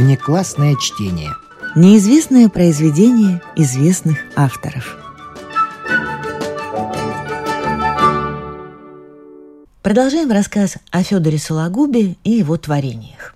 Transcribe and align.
внеклассное 0.00 0.76
чтение. 0.76 1.34
Неизвестное 1.76 2.48
произведение 2.48 3.42
известных 3.54 4.16
авторов. 4.34 4.96
Продолжаем 9.82 10.30
рассказ 10.30 10.78
о 10.90 11.02
Федоре 11.02 11.38
Сологубе 11.38 12.16
и 12.24 12.30
его 12.30 12.56
творениях. 12.56 13.34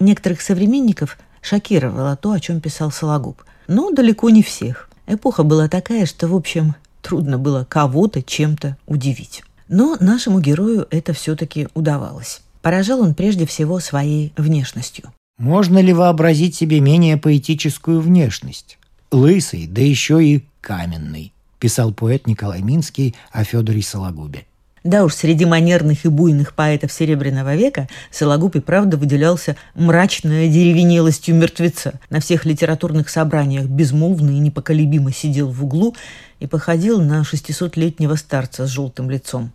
Некоторых 0.00 0.40
современников 0.40 1.16
шокировало 1.42 2.16
то, 2.16 2.32
о 2.32 2.40
чем 2.40 2.60
писал 2.60 2.90
Сологуб, 2.90 3.44
но 3.68 3.92
далеко 3.92 4.30
не 4.30 4.42
всех. 4.42 4.90
Эпоха 5.06 5.44
была 5.44 5.68
такая, 5.68 6.06
что, 6.06 6.26
в 6.26 6.34
общем, 6.34 6.74
трудно 7.02 7.38
было 7.38 7.64
кого-то 7.64 8.20
чем-то 8.20 8.76
удивить. 8.86 9.44
Но 9.68 9.96
нашему 10.00 10.40
герою 10.40 10.88
это 10.90 11.12
все-таки 11.12 11.68
удавалось. 11.74 12.40
Поражал 12.62 13.00
он 13.00 13.14
прежде 13.14 13.46
всего 13.46 13.78
своей 13.78 14.32
внешностью. 14.36 15.12
Можно 15.40 15.78
ли 15.78 15.94
вообразить 15.94 16.54
себе 16.54 16.80
менее 16.80 17.16
поэтическую 17.16 18.02
внешность? 18.02 18.76
Лысый, 19.10 19.66
да 19.66 19.80
еще 19.80 20.22
и 20.22 20.44
каменный, 20.60 21.32
писал 21.58 21.94
поэт 21.94 22.26
Николай 22.26 22.60
Минский 22.60 23.14
о 23.32 23.42
Федоре 23.42 23.80
Сологубе. 23.80 24.44
Да 24.84 25.02
уж, 25.02 25.14
среди 25.14 25.46
манерных 25.46 26.04
и 26.04 26.08
буйных 26.08 26.54
поэтов 26.54 26.92
Серебряного 26.92 27.56
века 27.56 27.88
Сологуб 28.10 28.54
и 28.56 28.60
правда 28.60 28.98
выделялся 28.98 29.56
мрачной 29.74 30.50
деревенелостью 30.50 31.34
мертвеца. 31.36 31.98
На 32.10 32.20
всех 32.20 32.44
литературных 32.44 33.08
собраниях 33.08 33.64
безмолвно 33.64 34.32
и 34.32 34.40
непоколебимо 34.40 35.10
сидел 35.10 35.50
в 35.50 35.64
углу 35.64 35.96
и 36.38 36.46
походил 36.46 37.00
на 37.00 37.22
600-летнего 37.22 38.16
старца 38.16 38.66
с 38.66 38.68
желтым 38.68 39.08
лицом. 39.08 39.52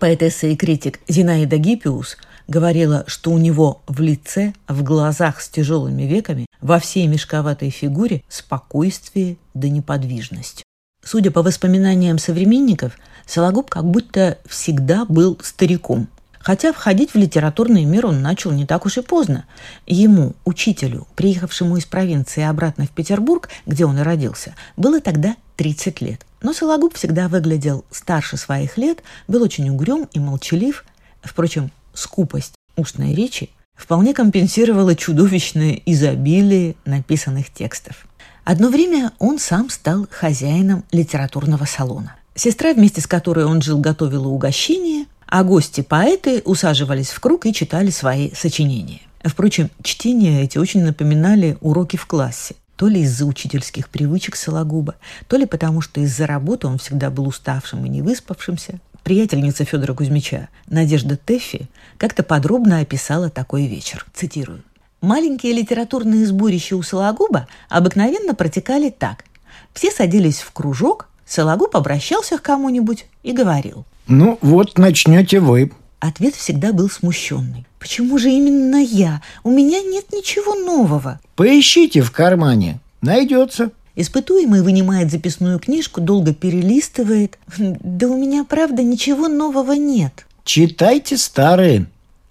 Поэтесса 0.00 0.48
и 0.48 0.56
критик 0.56 0.98
Зинаида 1.06 1.58
Гиппиус 1.58 2.16
говорила, 2.48 3.04
что 3.06 3.30
у 3.30 3.38
него 3.38 3.82
в 3.86 4.00
лице, 4.00 4.54
в 4.66 4.82
глазах 4.82 5.40
с 5.40 5.48
тяжелыми 5.48 6.02
веками, 6.02 6.46
во 6.60 6.80
всей 6.80 7.06
мешковатой 7.06 7.70
фигуре 7.70 8.24
спокойствие 8.28 9.36
да 9.54 9.68
неподвижность. 9.68 10.64
Судя 11.04 11.30
по 11.30 11.42
воспоминаниям 11.42 12.18
современников, 12.18 12.98
Сологуб 13.26 13.70
как 13.70 13.84
будто 13.84 14.38
всегда 14.46 15.04
был 15.04 15.38
стариком. 15.42 16.08
Хотя 16.38 16.72
входить 16.72 17.12
в 17.12 17.16
литературный 17.16 17.84
мир 17.84 18.06
он 18.06 18.22
начал 18.22 18.52
не 18.52 18.64
так 18.64 18.86
уж 18.86 18.96
и 18.98 19.02
поздно. 19.02 19.44
Ему, 19.86 20.34
учителю, 20.44 21.06
приехавшему 21.14 21.76
из 21.76 21.84
провинции 21.84 22.42
обратно 22.42 22.86
в 22.86 22.90
Петербург, 22.90 23.50
где 23.66 23.84
он 23.84 23.98
и 23.98 24.02
родился, 24.02 24.54
было 24.76 25.00
тогда 25.00 25.36
30 25.56 26.00
лет. 26.00 26.24
Но 26.40 26.52
Сологуб 26.52 26.94
всегда 26.94 27.28
выглядел 27.28 27.84
старше 27.90 28.36
своих 28.36 28.78
лет, 28.78 29.02
был 29.26 29.42
очень 29.42 29.68
угрюм 29.68 30.08
и 30.12 30.20
молчалив. 30.20 30.84
Впрочем, 31.22 31.70
скупость 31.98 32.54
устной 32.76 33.14
речи 33.14 33.50
вполне 33.74 34.14
компенсировала 34.14 34.94
чудовищное 34.94 35.80
изобилие 35.86 36.74
написанных 36.84 37.52
текстов. 37.52 38.06
Одно 38.44 38.68
время 38.68 39.12
он 39.18 39.38
сам 39.38 39.68
стал 39.68 40.06
хозяином 40.10 40.84
литературного 40.90 41.64
салона. 41.64 42.16
Сестра, 42.34 42.72
вместе 42.72 43.00
с 43.00 43.06
которой 43.06 43.44
он 43.44 43.60
жил, 43.60 43.78
готовила 43.78 44.28
угощение, 44.28 45.06
а 45.26 45.44
гости-поэты 45.44 46.42
усаживались 46.44 47.10
в 47.10 47.20
круг 47.20 47.46
и 47.46 47.52
читали 47.52 47.90
свои 47.90 48.32
сочинения. 48.32 49.00
Впрочем, 49.22 49.70
чтения 49.82 50.44
эти 50.44 50.56
очень 50.58 50.82
напоминали 50.82 51.58
уроки 51.60 51.96
в 51.96 52.06
классе. 52.06 52.54
То 52.76 52.86
ли 52.86 53.00
из-за 53.02 53.26
учительских 53.26 53.88
привычек 53.88 54.36
Сологуба, 54.36 54.94
то 55.26 55.36
ли 55.36 55.46
потому, 55.46 55.80
что 55.80 56.00
из-за 56.00 56.26
работы 56.26 56.68
он 56.68 56.78
всегда 56.78 57.10
был 57.10 57.26
уставшим 57.26 57.84
и 57.84 57.88
невыспавшимся. 57.88 58.78
Приятельница 59.08 59.64
Федора 59.64 59.94
Кузьмича, 59.94 60.50
Надежда 60.68 61.16
Теффи, 61.16 61.66
как-то 61.96 62.22
подробно 62.22 62.80
описала 62.80 63.30
такой 63.30 63.66
вечер. 63.66 64.04
Цитирую. 64.12 64.62
«Маленькие 65.00 65.54
литературные 65.54 66.26
сборища 66.26 66.76
у 66.76 66.82
Сологуба 66.82 67.48
обыкновенно 67.70 68.34
протекали 68.34 68.90
так. 68.90 69.24
Все 69.72 69.90
садились 69.90 70.40
в 70.40 70.52
кружок, 70.52 71.08
Сологуб 71.24 71.74
обращался 71.74 72.36
к 72.36 72.42
кому-нибудь 72.42 73.06
и 73.22 73.32
говорил. 73.32 73.86
«Ну, 74.08 74.38
вот 74.42 74.76
начнете 74.76 75.40
вы». 75.40 75.72
Ответ 76.00 76.34
всегда 76.34 76.74
был 76.74 76.90
смущенный. 76.90 77.66
«Почему 77.78 78.18
же 78.18 78.28
именно 78.28 78.76
я? 78.76 79.22
У 79.42 79.50
меня 79.50 79.80
нет 79.80 80.12
ничего 80.12 80.54
нового». 80.54 81.18
«Поищите 81.34 82.02
в 82.02 82.12
кармане. 82.12 82.78
Найдется». 83.00 83.70
Испытуемый 83.98 84.62
вынимает 84.62 85.10
записную 85.10 85.58
книжку, 85.58 86.00
долго 86.00 86.32
перелистывает. 86.32 87.36
«Да 87.58 88.06
у 88.06 88.16
меня, 88.16 88.44
правда, 88.44 88.84
ничего 88.84 89.26
нового 89.26 89.72
нет». 89.72 90.24
«Читайте 90.44 91.16
старые». 91.16 91.86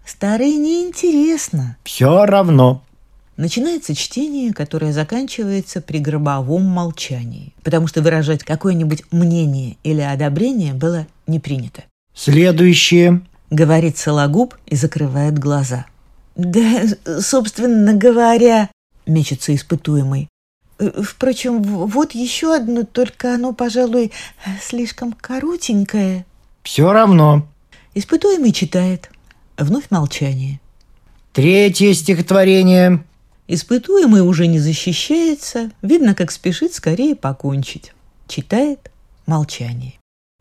«Старые 0.05 0.55
неинтересно». 0.55 1.75
«Все 1.83 2.25
равно». 2.25 2.83
Начинается 3.35 3.93
чтение, 3.95 4.53
которое 4.53 4.93
заканчивается 4.93 5.81
при 5.81 5.99
гробовом 5.99 6.63
молчании, 6.63 7.53
потому 7.63 7.87
что 7.87 8.01
выражать 8.01 8.45
какое-нибудь 8.45 9.03
мнение 9.11 9.75
или 9.83 9.99
одобрение 9.99 10.73
было 10.73 11.05
не 11.27 11.41
принято. 11.41 11.83
«Следующее»,— 12.15 13.23
говорит 13.49 13.97
Сологуб 13.97 14.55
и 14.67 14.77
закрывает 14.77 15.37
глаза. 15.37 15.85
«Да, 16.37 16.83
собственно 17.19 17.93
говоря»,— 17.93 18.69
мечется 19.05 19.53
испытуемый. 19.53 20.29
«Впрочем, 20.77 21.61
вот 21.63 22.13
еще 22.13 22.55
одно, 22.55 22.83
только 22.83 23.33
оно, 23.33 23.53
пожалуй, 23.53 24.11
слишком 24.61 25.13
коротенькое». 25.13 26.25
«Все 26.63 26.91
равно». 26.91 27.47
Испытуемый 27.95 28.51
читает. 28.51 29.09
Вновь 29.57 29.89
молчание. 29.89 30.59
Третье 31.33 31.93
стихотворение. 31.93 33.03
Испытуемый 33.47 34.21
уже 34.21 34.45
не 34.45 34.59
защищается, 34.59 35.71
видно, 35.81 36.13
как 36.13 36.31
спешит 36.31 36.73
скорее 36.73 37.15
покончить. 37.15 37.93
Читает 38.27 38.91
молчание. 39.25 39.93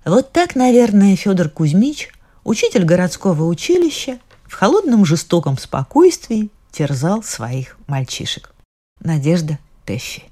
Вот 0.05 0.33
так, 0.33 0.55
наверное, 0.55 1.17
Федор 1.17 1.49
Кузьмич, 1.49 2.11
учитель 2.45 2.85
городского 2.85 3.45
училища, 3.45 4.19
в 4.45 4.55
холодном 4.55 5.05
жестоком 5.05 5.57
спокойствии 5.57 6.51
терзал 6.73 7.23
своих 7.23 7.79
мальчишек. 7.87 8.53
Надежда 9.01 9.59
Тэффи. 9.87 10.25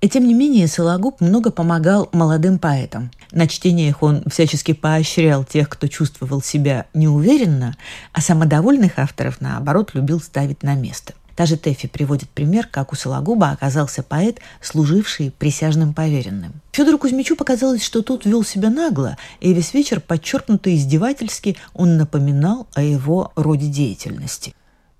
И 0.00 0.08
тем 0.08 0.26
не 0.26 0.34
менее 0.34 0.66
Сологуб 0.66 1.20
много 1.20 1.50
помогал 1.50 2.08
молодым 2.12 2.58
поэтам. 2.58 3.10
На 3.30 3.46
чтениях 3.46 4.02
он 4.02 4.24
всячески 4.28 4.72
поощрял 4.72 5.44
тех, 5.44 5.68
кто 5.68 5.86
чувствовал 5.86 6.42
себя 6.42 6.86
неуверенно, 6.94 7.76
а 8.12 8.20
самодовольных 8.20 8.98
авторов, 8.98 9.40
наоборот, 9.40 9.90
любил 9.94 10.20
ставить 10.20 10.62
на 10.62 10.74
место– 10.74 11.14
Та 11.36 11.44
же 11.44 11.58
Тэфи 11.58 11.86
приводит 11.86 12.30
пример, 12.30 12.66
как 12.66 12.92
у 12.92 12.96
Сологуба 12.96 13.50
оказался 13.50 14.02
поэт, 14.02 14.38
служивший 14.62 15.30
присяжным 15.30 15.92
поверенным. 15.92 16.54
Федору 16.72 16.98
Кузьмичу 16.98 17.36
показалось, 17.36 17.84
что 17.84 18.02
тот 18.02 18.24
вел 18.24 18.42
себя 18.42 18.70
нагло, 18.70 19.18
и 19.40 19.52
весь 19.52 19.74
вечер 19.74 20.00
подчеркнуто 20.00 20.74
издевательски 20.74 21.56
он 21.74 21.98
напоминал 21.98 22.66
о 22.72 22.82
его 22.82 23.32
роде 23.36 23.66
деятельности. 23.66 24.54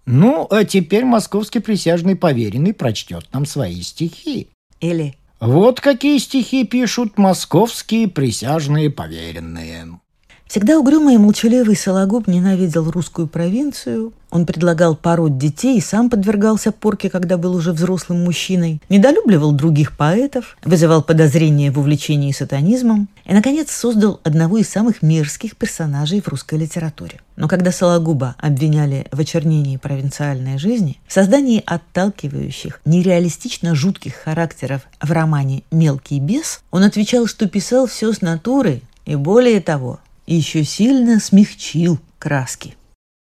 «Ну, 0.06 0.46
а 0.50 0.64
теперь 0.64 1.04
московский 1.04 1.58
присяжный 1.58 2.16
поверенный 2.16 2.72
прочтет 2.72 3.26
нам 3.32 3.44
свои 3.44 3.82
стихи». 3.82 4.48
Или 4.80 5.16
«Вот 5.40 5.80
какие 5.80 6.18
стихи 6.18 6.64
пишут 6.64 7.18
московские 7.18 8.08
присяжные 8.08 8.88
поверенные». 8.90 9.98
Всегда 10.46 10.78
угрюмый 10.78 11.16
и 11.16 11.18
молчаливый 11.18 11.74
Сологуб 11.76 12.28
ненавидел 12.28 12.88
русскую 12.90 13.26
провинцию. 13.26 14.12
Он 14.30 14.46
предлагал 14.46 14.94
пороть 14.94 15.38
детей 15.38 15.76
и 15.76 15.80
сам 15.80 16.08
подвергался 16.08 16.70
порке, 16.70 17.10
когда 17.10 17.36
был 17.36 17.54
уже 17.54 17.72
взрослым 17.72 18.22
мужчиной. 18.24 18.80
Недолюбливал 18.88 19.52
других 19.52 19.96
поэтов, 19.96 20.56
вызывал 20.64 21.02
подозрения 21.02 21.72
в 21.72 21.78
увлечении 21.78 22.30
сатанизмом 22.30 23.08
и, 23.24 23.34
наконец, 23.34 23.72
создал 23.72 24.20
одного 24.22 24.58
из 24.58 24.68
самых 24.68 25.02
мерзких 25.02 25.56
персонажей 25.56 26.20
в 26.20 26.28
русской 26.28 26.58
литературе. 26.58 27.20
Но 27.34 27.48
когда 27.48 27.72
Сологуба 27.72 28.36
обвиняли 28.38 29.06
в 29.10 29.18
очернении 29.18 29.76
провинциальной 29.76 30.58
жизни, 30.58 31.00
в 31.08 31.12
создании 31.12 31.62
отталкивающих, 31.66 32.80
нереалистично 32.84 33.74
жутких 33.74 34.14
характеров 34.14 34.82
в 35.00 35.10
романе 35.10 35.64
«Мелкий 35.72 36.20
бес», 36.20 36.60
он 36.70 36.84
отвечал, 36.84 37.26
что 37.26 37.48
писал 37.48 37.86
все 37.86 38.12
с 38.12 38.20
натуры, 38.20 38.82
и 39.06 39.14
более 39.14 39.60
того, 39.60 40.00
еще 40.34 40.64
сильно 40.64 41.20
смягчил 41.20 41.98
краски. 42.18 42.74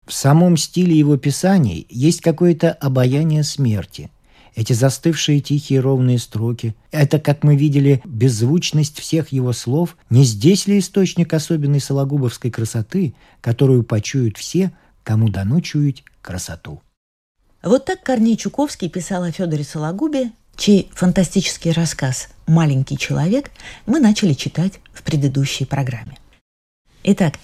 В 0.05 0.13
самом 0.13 0.55
стиле 0.55 0.97
его 0.97 1.17
писаний 1.17 1.85
есть 1.89 2.21
какое-то 2.21 2.71
обаяние 2.71 3.43
смерти. 3.43 4.09
Эти 4.55 4.73
застывшие 4.73 5.39
тихие 5.39 5.81
ровные 5.81 6.17
строки, 6.17 6.75
это, 6.91 7.19
как 7.19 7.43
мы 7.43 7.55
видели, 7.55 8.01
беззвучность 8.05 8.99
всех 8.99 9.31
его 9.31 9.53
слов, 9.53 9.97
не 10.09 10.23
здесь 10.23 10.65
ли 10.65 10.79
источник 10.79 11.33
особенной 11.33 11.79
сологубовской 11.79 12.49
красоты, 12.49 13.13
которую 13.41 13.83
почуют 13.83 14.37
все, 14.37 14.71
кому 15.03 15.29
дано 15.29 15.59
чуять 15.61 16.03
красоту? 16.21 16.81
Вот 17.61 17.85
так 17.85 18.01
Корней 18.01 18.37
Чуковский 18.37 18.89
писал 18.89 19.23
о 19.23 19.31
Федоре 19.31 19.63
Сологубе, 19.63 20.31
чей 20.55 20.89
фантастический 20.93 21.71
рассказ 21.71 22.29
«Маленький 22.47 22.97
человек» 22.97 23.51
мы 23.85 23.99
начали 23.99 24.33
читать 24.33 24.79
в 24.93 25.03
предыдущей 25.03 25.65
программе. 25.65 26.17
Итак, 27.09 27.35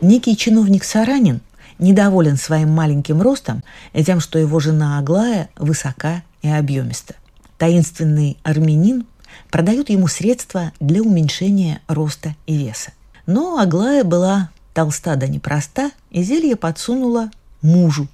некий 0.00 0.36
чиновник 0.36 0.82
Саранин 0.82 1.40
недоволен 1.78 2.36
своим 2.36 2.70
маленьким 2.70 3.22
ростом 3.22 3.62
и 3.92 4.02
тем, 4.02 4.18
что 4.18 4.40
его 4.40 4.58
жена 4.58 4.98
Аглая 4.98 5.50
высока 5.54 6.24
и 6.42 6.48
объемиста. 6.48 7.14
Таинственный 7.56 8.38
армянин 8.42 9.06
продает 9.52 9.88
ему 9.88 10.08
средства 10.08 10.72
для 10.80 11.00
уменьшения 11.00 11.80
роста 11.86 12.34
и 12.48 12.56
веса. 12.56 12.90
Но 13.24 13.60
Аглая 13.60 14.02
была 14.02 14.50
толста 14.74 15.14
да 15.14 15.28
непроста, 15.28 15.92
и 16.10 16.24
зелье 16.24 16.56
подсунула 16.56 17.30
мужу, 17.62 18.08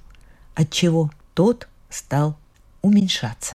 отчего 0.53 1.09
тот 1.33 1.67
стал 1.89 2.37
уменьшаться. 2.83 3.53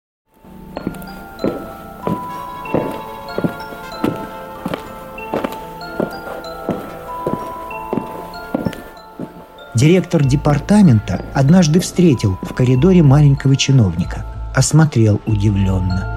Директор 9.75 10.25
департамента 10.25 11.25
однажды 11.35 11.81
встретил 11.81 12.38
в 12.43 12.55
коридоре 12.55 13.03
маленького 13.03 13.56
чиновника. 13.56 14.25
Осмотрел 14.55 15.21
удивленно. 15.26 16.15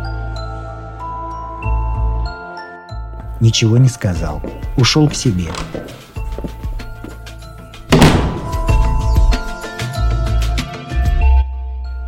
Ничего 3.42 3.80
не 3.80 3.90
сказал. 3.90 4.44
Ушел 4.78 5.10
к 5.10 5.16
себе. 5.16 5.48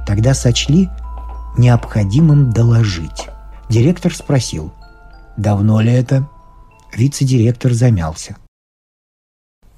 Тогда 0.05 0.35
сочли 0.35 0.89
необходимым 1.57 2.51
доложить. 2.51 3.27
Директор 3.69 4.13
спросил, 4.13 4.71
давно 5.35 5.81
ли 5.81 5.91
это? 5.91 6.27
Вице-директор 6.93 7.73
замялся. 7.73 8.35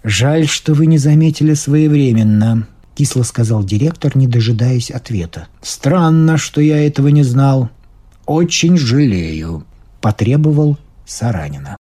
«Жаль, 0.04 0.48
что 0.48 0.74
вы 0.74 0.88
не 0.88 0.98
заметили 0.98 1.54
своевременно»,— 1.54 2.68
кисло 2.96 3.22
сказал 3.22 3.64
директор, 3.64 4.18
не 4.18 4.26
дожидаясь 4.26 4.90
ответа. 4.90 5.48
«Странно, 5.62 6.38
что 6.38 6.60
я 6.60 6.86
этого 6.86 7.10
не 7.10 7.22
знал. 7.22 7.70
Очень 8.26 8.78
жалею»,— 8.78 9.64
потребовал 10.02 10.78
Саранина. 11.06 11.78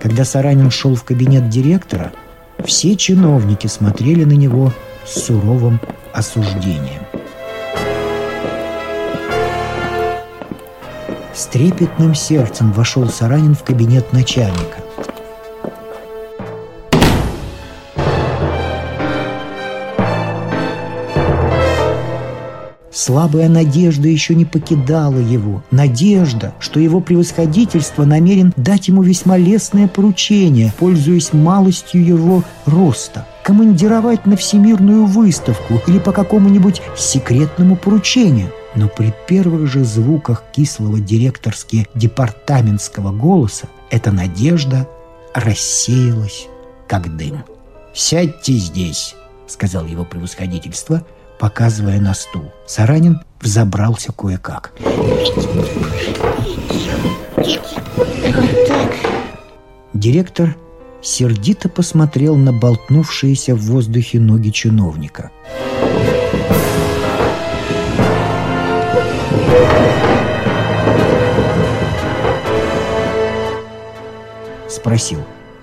Когда 0.00 0.24
Саранин 0.24 0.70
шел 0.72 0.96
в 0.96 1.04
кабинет 1.04 1.48
директора, 1.48 2.12
все 2.64 2.96
чиновники 2.96 3.68
смотрели 3.68 4.24
на 4.24 4.32
него 4.32 4.72
с 5.06 5.26
суровым 5.26 5.80
осуждением. 6.12 7.17
С 11.38 11.46
трепетным 11.46 12.16
сердцем 12.16 12.72
вошел 12.72 13.08
Саранин 13.08 13.54
в 13.54 13.62
кабинет 13.62 14.12
начальника. 14.12 14.82
Слабая 22.90 23.48
надежда 23.48 24.08
еще 24.08 24.34
не 24.34 24.46
покидала 24.46 25.20
его. 25.20 25.62
Надежда, 25.70 26.54
что 26.58 26.80
его 26.80 27.00
превосходительство 27.00 28.04
намерен 28.04 28.52
дать 28.56 28.88
ему 28.88 29.04
весьма 29.04 29.36
лестное 29.36 29.86
поручение, 29.86 30.72
пользуясь 30.76 31.32
малостью 31.32 32.04
его 32.04 32.42
роста 32.66 33.28
командировать 33.44 34.26
на 34.26 34.36
всемирную 34.36 35.06
выставку 35.06 35.80
или 35.86 36.00
по 36.00 36.10
какому-нибудь 36.10 36.82
секретному 36.96 37.76
поручению. 37.76 38.50
Но 38.78 38.86
при 38.86 39.12
первых 39.26 39.66
же 39.66 39.82
звуках 39.82 40.44
кислого 40.52 41.00
директорски 41.00 41.88
департаментского 41.96 43.10
голоса 43.10 43.66
эта 43.90 44.12
надежда 44.12 44.88
рассеялась, 45.34 46.46
как 46.86 47.16
дым. 47.16 47.44
«Сядьте 47.92 48.52
здесь»,— 48.52 49.16
сказал 49.48 49.84
его 49.84 50.04
превосходительство— 50.04 51.04
показывая 51.38 52.00
на 52.00 52.14
стул. 52.14 52.52
Саранин 52.66 53.20
взобрался 53.40 54.12
кое-как. 54.12 54.72
Директор 59.92 60.56
сердито 61.02 61.68
посмотрел 61.68 62.36
на 62.36 62.52
болтнувшиеся 62.52 63.54
в 63.54 63.60
воздухе 63.62 64.20
ноги 64.20 64.50
чиновника. 64.50 65.30
Спросил. 74.68 75.18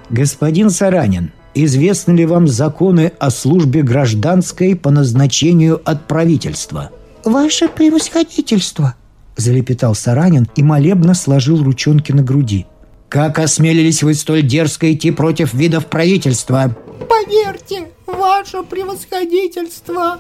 «Господин 0.10 0.70
Саранин, 0.70 1.32
Известны 1.58 2.12
ли 2.12 2.26
вам 2.26 2.50
законы 2.50 3.14
о 3.18 3.30
службе 3.30 3.82
гражданской 3.82 4.76
по 4.76 4.92
назначению 4.92 5.82
от 5.86 6.06
правительства? 6.06 6.92
Ваше 7.24 7.70
превосходительство, 7.70 8.96
залепетал 9.38 9.96
Саранин 9.96 10.50
и 10.58 10.64
молебно 10.64 11.14
сложил 11.14 11.64
ручонки 11.64 12.12
на 12.12 12.24
груди. 12.24 12.66
Как 13.08 13.40
осмелились 13.40 14.04
вы 14.04 14.16
столь 14.16 14.44
дерзко 14.44 14.92
идти 14.94 15.12
против 15.12 15.54
видов 15.54 15.86
правительства? 15.86 16.76
Поверьте, 17.08 17.88
ваше 18.06 18.62
превосходительство. 18.64 20.20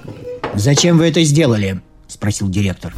Зачем 0.53 0.97
вы 0.97 1.07
это 1.09 1.21
сделали? 1.25 1.81
спросил 2.07 2.47
директор. 2.47 2.93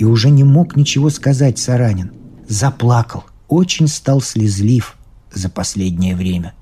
И 0.00 0.04
уже 0.04 0.30
не 0.30 0.44
мог 0.44 0.76
ничего 0.76 1.10
сказать 1.10 1.58
Саранин. 1.58 2.10
Заплакал 2.48 3.24
очень 3.48 3.86
стал 3.86 4.22
слезлив 4.22 4.96
за 5.30 5.50
последнее 5.50 6.16
время. 6.16 6.54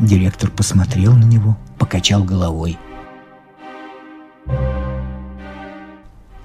Директор 0.00 0.50
посмотрел 0.50 1.12
на 1.12 1.22
него, 1.26 1.56
покачал 1.78 2.24
головой. 2.24 2.76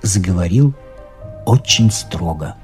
Заговорил 0.04 0.76
очень 1.48 1.90
строго. 1.90 2.56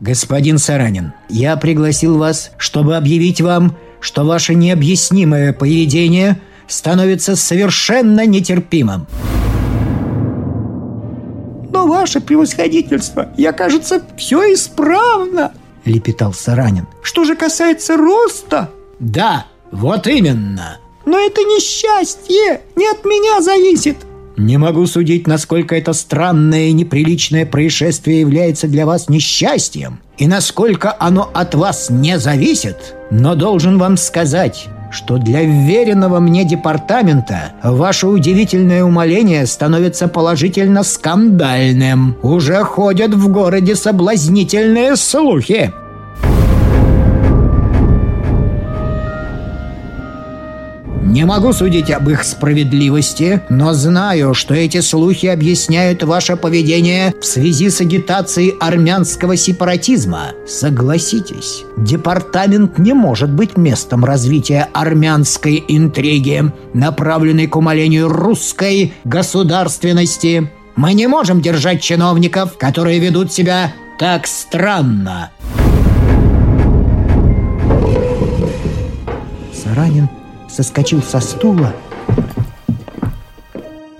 «Господин 0.00 0.58
Саранин, 0.58 1.12
я 1.28 1.56
пригласил 1.56 2.18
вас, 2.18 2.50
чтобы 2.58 2.96
объявить 2.96 3.40
вам, 3.40 3.76
что 4.00 4.24
ваше 4.26 4.56
необъяснимое 4.56 5.52
поведение 5.52 6.40
становится 6.66 7.36
совершенно 7.36 8.26
нетерпимым 8.26 9.06
ваше 11.86 12.20
превосходительство, 12.20 13.28
я, 13.36 13.52
кажется, 13.52 14.02
все 14.16 14.52
исправно!»— 14.52 15.52
лепетал 15.84 16.32
Саранин. 16.32 16.86
«Что 17.02 17.24
же 17.24 17.36
касается 17.36 17.96
роста...» 17.96 18.70
«Да, 18.98 19.46
вот 19.70 20.06
именно!» 20.06 20.78
«Но 21.06 21.18
это 21.18 21.40
несчастье 21.42 22.62
не 22.76 22.86
от 22.86 23.04
меня 23.04 23.40
зависит!» 23.40 23.96
Не 24.38 24.56
могу 24.56 24.86
судить, 24.86 25.26
насколько 25.26 25.74
это 25.74 25.92
странное 25.92 26.68
и 26.68 26.72
неприличное 26.72 27.44
происшествие 27.44 28.20
является 28.20 28.68
для 28.68 28.86
вас 28.86 29.08
несчастьем, 29.08 29.98
и 30.16 30.28
насколько 30.28 30.94
оно 30.96 31.28
от 31.34 31.56
вас 31.56 31.90
не 31.90 32.20
зависит, 32.20 32.94
но 33.10 33.34
должен 33.34 33.78
вам 33.78 33.96
сказать, 33.96 34.68
что 34.90 35.18
для 35.18 35.42
веренного 35.42 36.18
мне 36.18 36.44
департамента 36.44 37.52
ваше 37.62 38.06
удивительное 38.06 38.84
умоление 38.84 39.46
становится 39.46 40.08
положительно 40.08 40.82
скандальным. 40.82 42.16
Уже 42.22 42.62
ходят 42.64 43.12
в 43.14 43.28
городе 43.30 43.74
соблазнительные 43.74 44.96
слухи. 44.96 45.72
Не 51.18 51.24
могу 51.24 51.52
судить 51.52 51.90
об 51.90 52.08
их 52.08 52.22
справедливости, 52.22 53.42
но 53.48 53.72
знаю, 53.72 54.34
что 54.34 54.54
эти 54.54 54.80
слухи 54.80 55.26
объясняют 55.26 56.04
ваше 56.04 56.36
поведение 56.36 57.12
в 57.20 57.24
связи 57.24 57.70
с 57.70 57.80
агитацией 57.80 58.50
армянского 58.60 59.36
сепаратизма. 59.36 60.26
Согласитесь, 60.46 61.64
департамент 61.76 62.78
не 62.78 62.92
может 62.92 63.32
быть 63.32 63.56
местом 63.56 64.04
развития 64.04 64.68
армянской 64.72 65.64
интриги, 65.66 66.52
направленной 66.72 67.48
к 67.48 67.56
умалению 67.56 68.08
русской 68.08 68.92
государственности. 69.02 70.48
Мы 70.76 70.92
не 70.92 71.08
можем 71.08 71.40
держать 71.40 71.82
чиновников, 71.82 72.56
которые 72.58 73.00
ведут 73.00 73.32
себя 73.32 73.72
так 73.98 74.28
странно. 74.28 75.32
Саранин 79.52 80.08
соскочил 80.48 81.02
со 81.02 81.20
стула, 81.20 81.74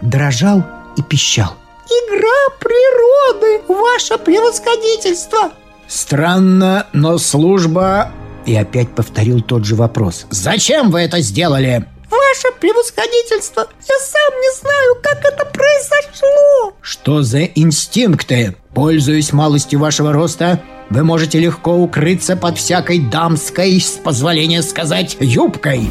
дрожал 0.02 0.64
и 0.96 1.02
пищал. 1.02 1.54
«Игра 1.86 2.56
природы, 2.60 3.62
ваше 3.68 4.18
превосходительство!» 4.18 5.52
«Странно, 5.86 6.86
но 6.92 7.18
служба...» 7.18 8.12
И 8.46 8.54
опять 8.54 8.94
повторил 8.94 9.42
тот 9.42 9.64
же 9.64 9.74
вопрос. 9.74 10.26
«Зачем 10.30 10.90
вы 10.90 11.00
это 11.00 11.20
сделали?» 11.20 11.86
Ваше 12.10 12.54
превосходительство, 12.60 13.68
я 13.88 13.98
сам 13.98 14.40
не 14.40 14.60
знаю, 14.60 14.96
как 15.02 15.24
это 15.24 15.44
произошло. 15.44 16.72
Что 16.80 17.22
за 17.22 17.44
инстинкты? 17.44 18.56
Пользуясь 18.74 19.32
малостью 19.32 19.80
вашего 19.80 20.12
роста, 20.12 20.62
вы 20.90 21.04
можете 21.04 21.38
легко 21.38 21.74
укрыться 21.74 22.36
под 22.36 22.56
всякой 22.56 22.98
дамской, 22.98 23.78
с 23.80 23.92
позволения 23.92 24.62
сказать, 24.62 25.16
юбкой. 25.20 25.90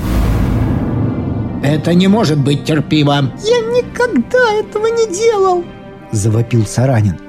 Это 1.63 1.93
не 1.93 2.07
может 2.07 2.39
быть 2.39 2.65
терпимо. 2.65 3.31
Я 3.43 3.59
никогда 3.59 4.53
этого 4.53 4.87
не 4.87 5.07
делал. 5.13 5.63
Завопил 6.11 6.65
Саранин. 6.65 7.19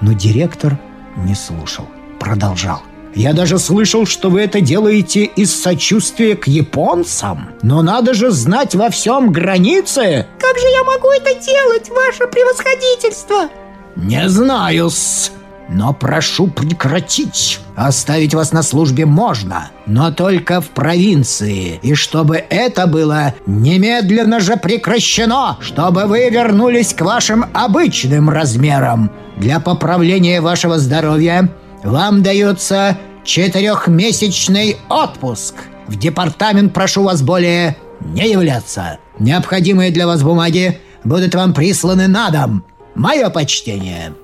Но 0.00 0.12
директор 0.12 0.78
не 1.16 1.34
слушал. 1.34 1.86
Продолжал. 2.20 2.82
Я 3.18 3.32
даже 3.32 3.58
слышал, 3.58 4.06
что 4.06 4.30
вы 4.30 4.42
это 4.42 4.60
делаете 4.60 5.24
из 5.24 5.52
сочувствия 5.52 6.36
к 6.36 6.46
японцам. 6.46 7.48
Но 7.62 7.82
надо 7.82 8.14
же 8.14 8.30
знать 8.30 8.76
во 8.76 8.90
всем 8.90 9.32
границы. 9.32 10.24
Как 10.38 10.56
же 10.56 10.68
я 10.68 10.84
могу 10.84 11.08
это 11.10 11.34
делать, 11.34 11.90
ваше 11.90 12.28
превосходительство? 12.28 13.48
Не 13.96 14.28
знаю-с. 14.28 15.32
Но 15.68 15.92
прошу 15.92 16.46
прекратить. 16.46 17.58
Оставить 17.74 18.34
вас 18.34 18.52
на 18.52 18.62
службе 18.62 19.04
можно, 19.04 19.72
но 19.86 20.12
только 20.12 20.60
в 20.60 20.68
провинции. 20.68 21.80
И 21.82 21.94
чтобы 21.94 22.36
это 22.36 22.86
было 22.86 23.34
немедленно 23.46 24.38
же 24.38 24.56
прекращено, 24.56 25.56
чтобы 25.60 26.04
вы 26.04 26.30
вернулись 26.30 26.94
к 26.94 27.00
вашим 27.00 27.46
обычным 27.52 28.30
размерам. 28.30 29.10
Для 29.36 29.58
поправления 29.58 30.40
вашего 30.40 30.78
здоровья 30.78 31.50
вам 31.82 32.22
дается 32.22 32.96
четырехмесячный 33.28 34.78
отпуск. 34.88 35.54
В 35.86 35.96
департамент 35.96 36.72
прошу 36.72 37.02
вас 37.02 37.20
более 37.20 37.76
не 38.00 38.26
являться. 38.30 38.98
Необходимые 39.18 39.90
для 39.90 40.06
вас 40.06 40.22
бумаги 40.22 40.80
будут 41.04 41.34
вам 41.34 41.52
присланы 41.52 42.08
на 42.08 42.30
дом. 42.30 42.64
Мое 42.94 43.28
почтение. 43.28 44.14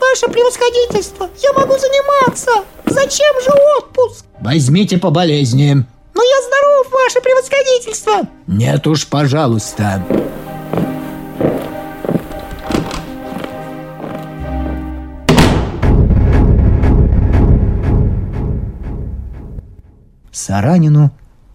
Ваше 0.00 0.26
превосходительство, 0.26 1.30
я 1.40 1.52
могу 1.52 1.78
заниматься. 1.78 2.50
Зачем 2.86 3.40
же 3.40 3.50
отпуск? 3.78 4.24
Возьмите 4.40 4.98
по 4.98 5.10
болезни. 5.10 5.72
Но 6.14 6.22
я 6.22 6.42
здоров, 6.42 6.92
ваше 6.92 7.20
превосходительство. 7.20 8.28
Нет 8.48 8.84
уж, 8.88 9.06
пожалуйста. 9.06 10.04
Саранину 20.32 21.10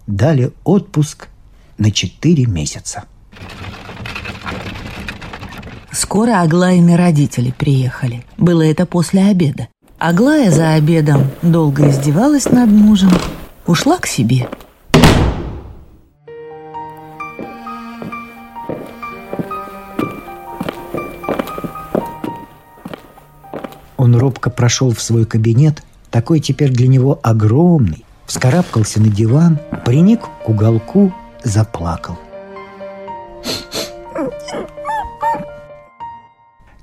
дали 0.08 0.52
отпуск 0.64 1.30
на 1.78 1.92
4 1.92 2.46
месяца. 2.46 3.04
Скоро 5.92 6.42
Аглаины 6.42 6.98
родители 6.98 7.52
приехали. 7.52 8.26
Было 8.38 8.64
это 8.64 8.86
после 8.86 9.24
обеда. 9.24 9.68
Аглая 9.98 10.52
за 10.52 10.74
обедом 10.74 11.32
долго 11.42 11.90
издевалась 11.90 12.46
над 12.46 12.70
мужем, 12.70 13.12
ушла 13.66 13.98
к 13.98 14.06
себе. 14.06 14.50
Он 23.96 24.16
робко 24.18 24.50
прошел 24.50 24.94
в 24.94 25.02
свой 25.02 25.26
кабинет, 25.26 25.82
такой 26.12 26.40
теперь 26.40 26.72
для 26.72 26.88
него 26.88 27.20
огромный, 27.24 28.06
вскарабкался 28.26 29.02
на 29.02 29.10
диван, 29.10 29.60
приник 29.86 30.22
к 30.22 30.50
уголку, 30.50 31.14
заплакал. 31.44 32.18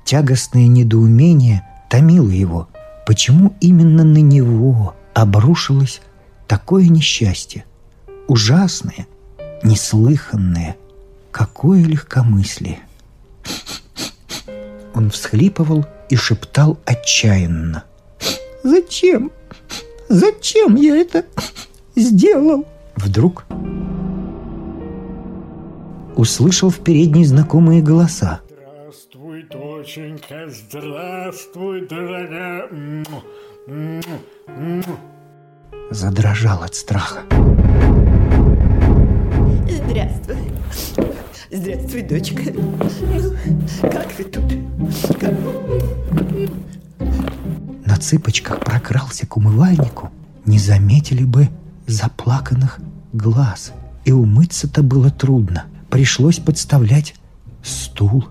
Тягостное 0.05 0.67
недоумение 0.67 1.67
томило 1.89 2.29
его. 2.29 2.67
Почему 3.05 3.55
именно 3.59 4.03
на 4.03 4.19
него 4.19 4.95
обрушилось 5.13 6.01
такое 6.47 6.87
несчастье? 6.87 7.65
Ужасное, 8.27 9.07
неслыханное. 9.63 10.77
Какое 11.31 11.83
легкомыслие! 11.83 12.79
Он 14.93 15.09
всхлипывал 15.09 15.85
и 16.09 16.15
шептал 16.15 16.77
отчаянно. 16.85 17.83
Зачем? 18.63 19.31
Зачем 20.13 20.75
я 20.75 20.95
это 20.97 21.25
сделал? 21.95 22.67
Вдруг 22.97 23.45
услышал 26.15 26.69
в 26.69 26.77
передней 26.81 27.25
знакомые 27.25 27.81
голоса. 27.81 28.41
Здравствуй, 28.47 29.43
доченька, 29.49 30.47
здравствуй, 30.49 31.87
дорогая. 31.87 32.69
Задрожал 35.89 36.61
от 36.61 36.75
страха. 36.75 37.21
Здравствуй. 39.67 40.37
Здравствуй, 41.49 42.01
дочка. 42.03 42.43
Ну, 42.53 42.77
как 43.81 44.07
вы 44.19 44.23
тут? 44.25 44.43
Как... 45.19 45.33
На 47.93 47.99
цыпочках 47.99 48.59
прокрался 48.59 49.27
к 49.27 49.37
умывальнику. 49.37 50.09
Не 50.47 50.57
заметили 50.57 51.23
бы 51.25 51.49
заплаканных 51.85 52.79
глаз. 53.13 53.71
И 54.03 54.11
умыться-то 54.11 54.81
было 54.81 55.11
трудно. 55.11 55.65
Пришлось 55.91 56.39
подставлять 56.39 57.13
стул. 57.63 58.25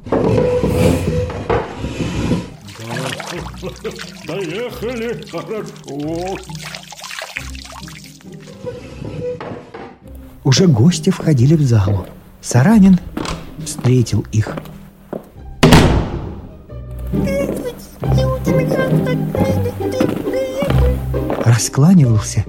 Доехали 4.26 5.25
хорошо. 5.31 6.37
Уже 10.42 10.66
гости 10.66 11.11
входили 11.11 11.54
в 11.54 11.62
залу. 11.62 12.09
Саранин 12.40 12.99
встретил 13.64 14.26
их. 14.33 14.57
Раскланивался 21.62 22.45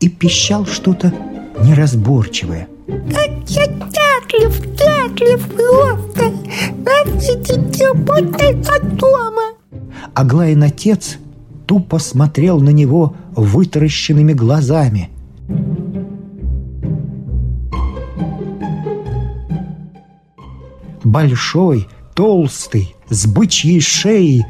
и 0.00 0.08
пищал 0.08 0.66
что-то 0.66 1.14
неразборчивое. 1.62 2.66
Как 2.88 3.48
я 3.48 3.64
счастлив, 3.64 4.60
счастлив 4.76 5.54
просто. 5.54 6.32
Разве 6.84 7.94
будто 7.94 8.48
от 8.48 8.96
дома? 8.96 9.52
Аглаин 10.14 10.64
отец 10.64 11.18
тупо 11.66 12.00
смотрел 12.00 12.58
на 12.58 12.70
него 12.70 13.14
вытаращенными 13.36 14.32
глазами. 14.32 15.10
Большой, 21.04 21.86
толстый, 22.16 22.96
с 23.10 23.28
бычьей 23.28 23.80
шеей 23.80 24.44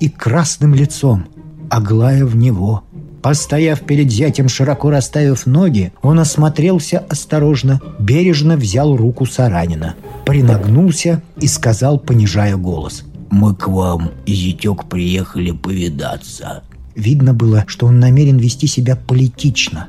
и 0.00 0.10
красным 0.10 0.74
лицом. 0.74 1.24
Аглая 1.70 2.26
в 2.26 2.36
него. 2.36 2.83
Постояв 3.24 3.80
перед 3.80 4.10
зятем, 4.10 4.50
широко 4.50 4.90
расставив 4.90 5.46
ноги, 5.46 5.92
он 6.02 6.18
осмотрелся 6.18 6.98
осторожно, 6.98 7.80
бережно 7.98 8.58
взял 8.58 8.94
руку 8.94 9.24
Саранина, 9.24 9.94
принагнулся 10.26 11.22
и 11.40 11.46
сказал, 11.46 11.98
понижая 11.98 12.58
голос. 12.58 13.02
«Мы 13.30 13.54
к 13.54 13.66
вам, 13.66 14.10
зятек, 14.26 14.84
приехали 14.84 15.52
повидаться». 15.52 16.64
Видно 16.94 17.32
было, 17.32 17.64
что 17.66 17.86
он 17.86 17.98
намерен 17.98 18.36
вести 18.36 18.66
себя 18.66 18.94
политично. 18.94 19.88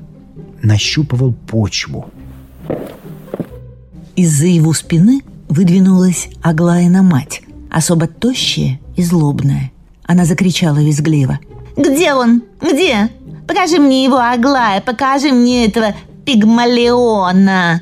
Нащупывал 0.63 1.33
почву. 1.33 2.05
Из-за 4.15 4.47
его 4.47 4.71
спины 4.71 5.23
выдвинулась 5.49 6.29
Аглаина 6.41 7.03
мать, 7.03 7.41
особо 7.69 8.07
тощая 8.07 8.79
и 8.95 9.03
злобная. 9.03 9.73
Она 10.05 10.23
закричала 10.23 10.77
визгливо. 10.77 11.39
Где 11.75 12.13
он? 12.13 12.41
Где? 12.61 13.09
Покажи 13.47 13.79
мне 13.79 14.03
его, 14.03 14.17
Аглая, 14.17 14.81
покажи 14.81 15.31
мне 15.31 15.65
этого 15.67 15.95
пигмалиона. 16.25 17.81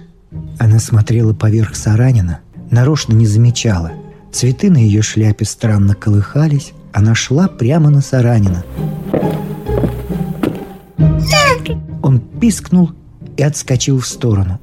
Она 0.60 0.79
смотрела 0.79 1.34
поверх 1.34 1.75
Саранина, 1.75 2.39
нарочно 2.70 3.13
не 3.13 3.25
замечала. 3.25 3.91
Цветы 4.32 4.70
на 4.70 4.77
ее 4.77 5.01
шляпе 5.01 5.46
странно 5.46 5.96
колыхались. 5.96 6.74
Она 6.91 7.15
шла 7.15 7.48
прямо 7.48 7.89
на 7.89 8.01
Саранина. 8.01 8.63
Он 12.01 12.20
пискнул 12.20 12.91
и 13.38 13.43
отскочил 13.43 14.00
в 14.00 14.08
сторону. 14.08 14.60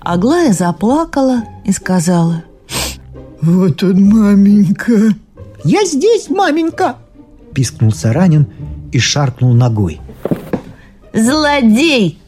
Аглая 0.00 0.52
заплакала 0.52 1.44
и 1.64 1.72
сказала. 1.72 2.44
Вот 3.40 3.82
он, 3.82 4.04
маменька. 4.04 5.14
Я 5.64 5.84
здесь, 5.84 6.30
маменька. 6.30 6.96
Пискнул 7.54 7.92
Саранин 7.92 8.46
и 8.94 9.00
шаркнул 9.00 9.52
ногой. 9.52 10.00
Злодей! 11.12 12.18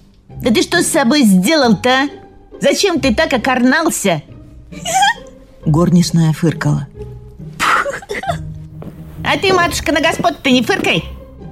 Да 0.42 0.50
ты 0.50 0.62
что 0.62 0.82
с 0.82 0.88
собой 0.88 1.22
сделал-то? 1.22 1.90
а? 1.90 2.08
Зачем 2.60 3.00
ты 3.00 3.14
так 3.14 3.32
окорнался? 3.32 4.22
Горничная 5.64 6.32
фыркала. 6.32 6.88
А 9.24 9.38
ты, 9.40 9.52
матушка, 9.52 9.92
на 9.92 10.00
господ 10.00 10.42
ты 10.42 10.50
не 10.50 10.62
фыркай. 10.62 11.04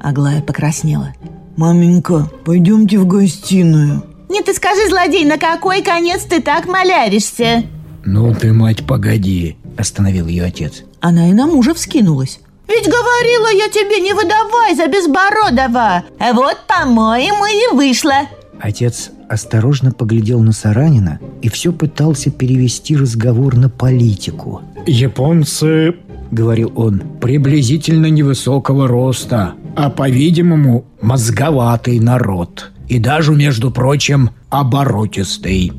Аглая 0.02 0.42
покраснела. 0.42 1.14
«Маменька, 1.56 2.28
пойдемте 2.44 2.98
в 2.98 3.06
гостиную». 3.06 4.04
Нет, 4.28 4.46
ты 4.46 4.54
скажи, 4.54 4.88
злодей, 4.88 5.24
на 5.24 5.38
какой 5.38 5.82
конец 5.82 6.22
ты 6.24 6.42
так 6.42 6.66
малявишься? 6.66 7.62
«Ну 8.04 8.34
ты, 8.34 8.52
мать, 8.52 8.84
погоди!»– 8.84 9.56
остановил 9.78 10.26
ее 10.26 10.44
отец. 10.44 10.82
Она 11.00 11.30
и 11.30 11.32
на 11.32 11.46
мужа 11.46 11.72
вскинулась. 11.74 12.40
Ведь 12.68 12.86
говорила 12.86 13.48
я 13.52 13.68
тебе, 13.68 14.00
не 14.00 14.12
выдавай 14.12 14.74
за 14.74 14.86
безбородого. 14.88 16.04
А 16.18 16.32
вот, 16.32 16.56
по-моему, 16.66 17.44
и 17.46 17.74
вышло. 17.74 18.28
Отец 18.60 19.10
осторожно 19.28 19.92
поглядел 19.92 20.40
на 20.40 20.52
Саранина 20.52 21.18
и 21.42 21.48
все 21.48 21.72
пытался 21.72 22.30
перевести 22.30 22.96
разговор 22.96 23.56
на 23.56 23.68
политику. 23.68 24.62
Японцы, 24.86 25.94
Говорил 26.34 26.72
он, 26.74 27.00
приблизительно 27.20 28.06
невысокого 28.06 28.88
роста, 28.88 29.54
а, 29.76 29.88
по-видимому, 29.88 30.84
мозговатый 31.00 32.00
народ. 32.00 32.72
И 32.88 32.98
даже, 32.98 33.32
между 33.32 33.70
прочим, 33.70 34.30
оборотистый. 34.50 35.72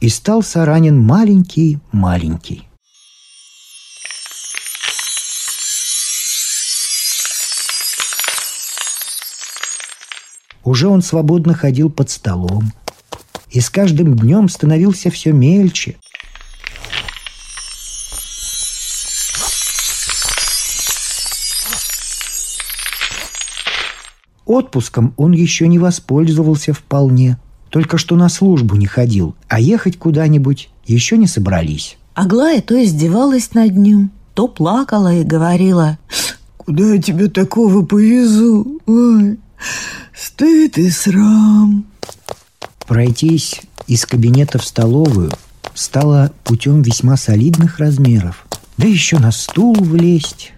И 0.00 0.08
стал 0.08 0.42
Саранин 0.42 1.00
маленький-маленький. 1.00 2.68
Уже 10.62 10.86
он 10.86 11.02
свободно 11.02 11.54
ходил 11.54 11.90
под 11.90 12.10
столом, 12.10 12.72
и 13.50 13.60
с 13.60 13.70
каждым 13.70 14.16
днем 14.16 14.48
становился 14.48 15.10
все 15.10 15.32
мельче. 15.32 15.96
Отпуском 24.44 25.14
он 25.16 25.32
еще 25.32 25.66
не 25.68 25.78
воспользовался 25.78 26.72
вполне, 26.72 27.38
только 27.70 27.98
что 27.98 28.16
на 28.16 28.28
службу 28.28 28.76
не 28.76 28.86
ходил, 28.86 29.34
а 29.48 29.60
ехать 29.60 29.98
куда-нибудь 29.98 30.68
еще 30.86 31.16
не 31.16 31.26
собрались. 31.26 31.96
Аглая 32.14 32.60
то 32.60 32.82
издевалась 32.82 33.54
над 33.54 33.76
ним, 33.76 34.10
то 34.34 34.48
плакала 34.48 35.14
и 35.14 35.24
говорила 35.24 35.98
«Куда 36.56 36.94
я 36.94 37.02
тебя 37.02 37.28
такого 37.28 37.84
повезу? 37.84 38.80
Ой, 38.86 39.38
стыд 40.14 40.78
и 40.78 40.90
срам!» 40.90 41.84
Пройтись 42.86 43.60
из 43.86 44.04
кабинета 44.06 44.58
в 44.58 44.64
столовую 44.64 45.32
стало 45.74 46.32
путем 46.44 46.82
весьма 46.82 47.16
солидных 47.16 47.78
размеров. 47.78 48.46
Да 48.76 48.86
еще 48.86 49.18
на 49.18 49.30
стул 49.30 49.74
влезть. 49.74 50.52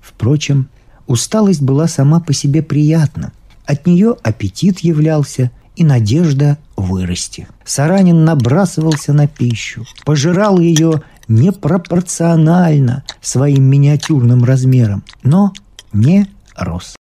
Впрочем, 0.00 0.68
усталость 1.06 1.62
была 1.62 1.88
сама 1.88 2.20
по 2.20 2.32
себе 2.32 2.62
приятна. 2.62 3.32
От 3.66 3.86
нее 3.86 4.16
аппетит 4.22 4.80
являлся 4.80 5.50
и 5.76 5.84
надежда 5.84 6.58
вырасти. 6.76 7.48
Саранин 7.64 8.24
набрасывался 8.24 9.12
на 9.12 9.26
пищу, 9.26 9.84
пожирал 10.04 10.60
ее 10.60 11.02
непропорционально 11.28 13.04
своим 13.20 13.64
миниатюрным 13.64 14.44
размером, 14.44 15.02
но 15.22 15.52
не 15.92 16.26
рос. 16.56 16.94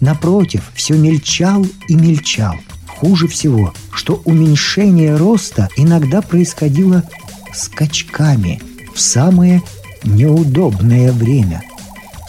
Напротив, 0.00 0.72
все 0.74 0.94
мельчал 0.94 1.64
и 1.88 1.94
мельчал. 1.94 2.56
Хуже 2.86 3.28
всего, 3.28 3.72
что 3.92 4.20
уменьшение 4.24 5.16
роста 5.16 5.68
иногда 5.76 6.22
происходило 6.22 7.04
скачками 7.52 8.60
в 8.94 9.00
самое 9.00 9.62
неудобное 10.04 11.12
время. 11.12 11.62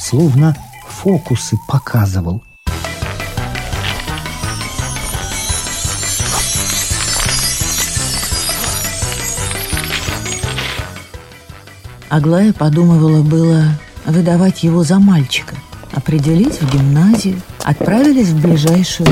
Словно 0.04 0.54
фокусы 0.86 1.58
показывал. 1.66 2.44
Аглая 12.10 12.52
подумывала 12.52 13.24
было 13.24 13.64
выдавать 14.06 14.64
его 14.64 14.84
за 14.84 15.00
мальчика, 15.00 15.56
определить 15.94 16.62
в 16.62 16.70
гимназию, 16.70 17.42
отправились 17.64 18.28
в 18.28 18.42
ближайшую. 18.42 19.08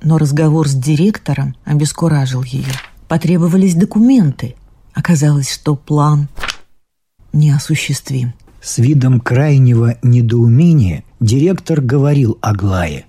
Но 0.00 0.16
разговор 0.16 0.68
с 0.68 0.72
директором 0.72 1.54
обескуражил 1.66 2.42
ее. 2.42 2.72
Потребовались 3.08 3.74
документы. 3.74 4.56
Оказалось, 4.94 5.52
что 5.52 5.76
план 5.76 6.28
неосуществим. 7.34 8.32
С 8.60 8.78
видом 8.78 9.20
крайнего 9.20 9.96
недоумения 10.02 11.04
директор 11.20 11.80
говорил 11.80 12.38
Аглае. 12.40 13.04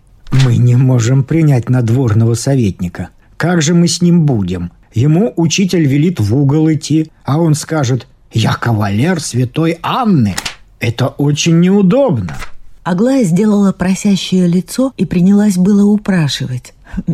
«Мы 0.46 0.58
не 0.58 0.76
можем 0.76 1.24
принять 1.24 1.70
надворного 1.70 2.34
советника. 2.34 3.10
Как 3.38 3.62
же 3.62 3.74
мы 3.74 3.88
с 3.88 4.02
ним 4.02 4.26
будем? 4.26 4.72
Ему 4.94 5.34
учитель 5.36 5.86
велит 5.86 6.20
в 6.20 6.36
угол 6.36 6.72
идти, 6.72 7.12
а 7.24 7.40
он 7.40 7.54
скажет 7.54 8.08
«Я 8.32 8.54
кавалер 8.54 9.20
святой 9.20 9.78
Анны». 9.82 10.36
Это 10.80 11.08
очень 11.08 11.60
неудобно». 11.60 12.36
Аглая 12.84 13.24
сделала 13.26 13.74
просящее 13.74 14.48
лицо 14.48 14.94
и 14.96 15.06
принялась 15.06 15.58
было 15.58 15.84
упрашивать. 15.86 16.74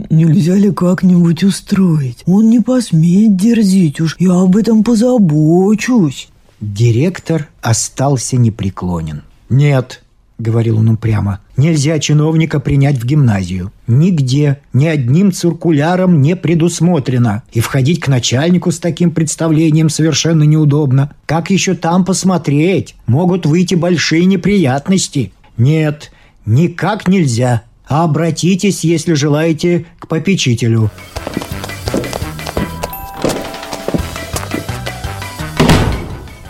«Нельзя 0.10 0.56
ли 0.56 0.72
как-нибудь 0.72 1.44
устроить? 1.44 2.24
Он 2.28 2.50
не 2.50 2.60
посмеет 2.60 3.36
дерзить 3.36 4.00
уж, 4.00 4.16
я 4.20 4.34
об 4.34 4.56
этом 4.56 4.84
позабочусь». 4.84 6.30
Директор 6.64 7.50
остался 7.62 8.38
непреклонен. 8.38 9.24
«Нет»,— 9.50 10.02
говорил 10.40 10.78
он 10.78 10.92
упрямо,— 10.92 11.42
«нельзя 11.58 12.00
чиновника 12.00 12.62
принять 12.62 12.98
в 12.98 13.06
гимназию. 13.06 13.74
Нигде, 13.86 14.60
ни 14.72 14.86
одним 14.86 15.34
циркуляром 15.34 16.22
не 16.22 16.38
предусмотрено. 16.38 17.44
И 17.52 17.60
входить 17.60 18.00
к 18.00 18.08
начальнику 18.08 18.72
с 18.72 18.80
таким 18.80 19.12
представлением 19.12 19.90
совершенно 19.90 20.44
неудобно. 20.44 21.14
Как 21.26 21.50
еще 21.50 21.74
там 21.74 22.06
посмотреть? 22.06 22.96
Могут 23.08 23.46
выйти 23.46 23.76
большие 23.76 24.24
неприятности. 24.24 25.34
Нет, 25.58 26.14
никак 26.46 27.10
нельзя. 27.10 27.64
Обратитесь, 27.88 28.86
если 28.86 29.16
желаете, 29.16 29.86
к 30.00 30.08
попечителю». 30.08 30.90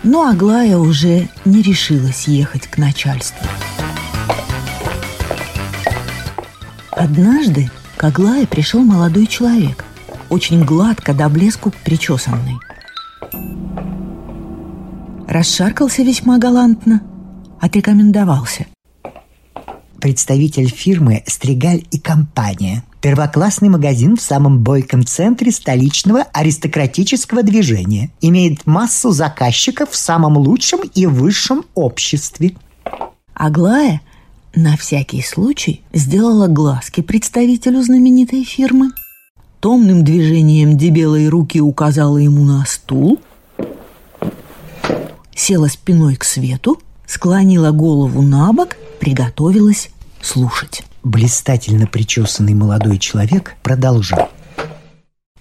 Но 0.03 0.27
Аглая 0.27 0.77
уже 0.77 1.29
не 1.45 1.61
решилась 1.61 2.27
ехать 2.27 2.67
к 2.67 2.77
начальству. 2.77 3.47
Однажды 6.91 7.71
к 7.95 8.03
Аглае 8.03 8.45
пришел 8.45 8.81
молодой 8.81 9.27
человек, 9.27 9.85
очень 10.29 10.63
гладко 10.65 11.13
до 11.13 11.29
блеску 11.29 11.71
причесанный. 11.83 12.57
Расшаркался 15.27 16.03
весьма 16.03 16.37
галантно, 16.37 17.01
отрекомендовался. 17.59 18.67
Представитель 20.01 20.69
фирмы 20.69 21.23
«Стригаль 21.25 21.85
и 21.91 21.97
компания». 21.97 22.83
Первоклассный 23.03 23.67
магазин 23.67 24.15
в 24.15 24.21
самом 24.21 24.59
бойком 24.59 25.05
центре 25.05 25.51
столичного 25.51 26.21
аристократического 26.31 27.43
движения. 27.43 28.11
Имеет 28.21 28.65
массу 28.65 29.11
заказчиков 29.11 29.89
в 29.91 29.97
самом 29.97 30.37
лучшем 30.37 30.79
и 30.95 31.05
высшем 31.05 31.65
обществе. 31.75 32.53
Аглая 33.33 33.99
на 34.55 34.77
всякий 34.77 35.21
случай 35.21 35.81
сделала 35.91 36.47
глазки 36.47 37.01
представителю 37.01 37.83
знаменитой 37.83 38.45
фирмы. 38.45 38.91
Томным 39.59 40.05
движением 40.05 40.77
дебелой 40.77 41.27
руки 41.27 41.59
указала 41.59 42.17
ему 42.19 42.45
на 42.45 42.65
стул, 42.65 43.19
села 45.35 45.67
спиной 45.67 46.15
к 46.15 46.23
свету, 46.23 46.79
склонила 47.05 47.71
голову 47.71 48.21
на 48.21 48.53
бок, 48.53 48.77
приготовилась 49.01 49.89
слушать. 50.21 50.83
Блистательно 51.03 51.85
причесанный 51.85 52.53
молодой 52.53 52.97
человек 52.97 53.55
продолжал. 53.61 54.29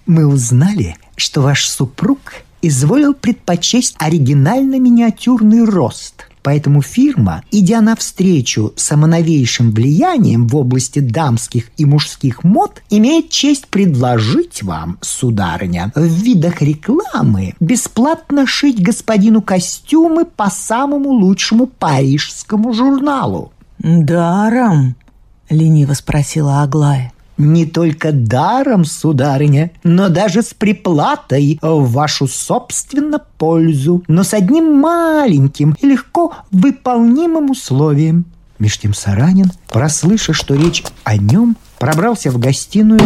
Мы 0.05 0.27
узнали, 0.27 0.97
что 1.15 1.41
ваш 1.41 1.67
супруг 1.67 2.19
изволил 2.61 3.13
предпочесть 3.13 3.95
оригинально-миниатюрный 3.97 5.63
рост. 5.63 6.27
Поэтому 6.41 6.81
фирма, 6.81 7.43
идя 7.51 7.79
навстречу 7.79 8.73
самоновейшим 8.75 9.71
влиянием 9.71 10.47
в 10.47 10.57
области 10.57 10.99
дамских 10.99 11.71
и 11.77 11.85
мужских 11.85 12.43
мод, 12.43 12.83
имеет 12.89 13.29
честь 13.29 13.67
предложить 13.67 14.61
вам, 14.61 14.97
сударыня, 14.99 15.93
в 15.95 16.03
видах 16.03 16.61
рекламы 16.61 17.53
бесплатно 17.61 18.45
шить 18.45 18.83
господину 18.83 19.41
костюмы 19.41 20.25
по 20.25 20.49
самому 20.49 21.11
лучшему 21.11 21.67
парижскому 21.67 22.73
журналу. 22.73 23.53
«Даром?»— 23.79 24.95
лениво 25.49 25.93
спросила 25.93 26.61
Аглая. 26.61 27.13
Не 27.37 27.65
только 27.65 28.11
даром, 28.11 28.85
сударыня, 28.85 29.71
но 29.83 30.09
даже 30.09 30.43
с 30.43 30.53
приплатой 30.53 31.57
в 31.61 31.91
вашу 31.91 32.27
собственно 32.27 33.19
пользу, 33.37 34.03
но 34.07 34.23
с 34.23 34.33
одним 34.33 34.79
маленьким 34.79 35.75
и 35.81 35.87
легко 35.87 36.33
выполнимым 36.51 37.49
условием. 37.49 38.25
Меж 38.59 38.77
тем 38.77 38.93
Саранин, 38.93 39.51
прослыша, 39.67 40.33
что 40.33 40.53
речь 40.53 40.83
о 41.03 41.17
нем, 41.17 41.57
пробрался 41.79 42.29
в 42.29 42.37
гостиную, 42.37 43.01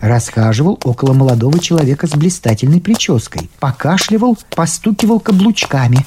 расхаживал 0.00 0.80
около 0.82 1.12
молодого 1.12 1.58
человека 1.60 2.06
с 2.06 2.12
блистательной 2.12 2.80
прической, 2.80 3.50
покашливал, 3.60 4.38
постукивал 4.56 5.20
каблучками 5.20 6.04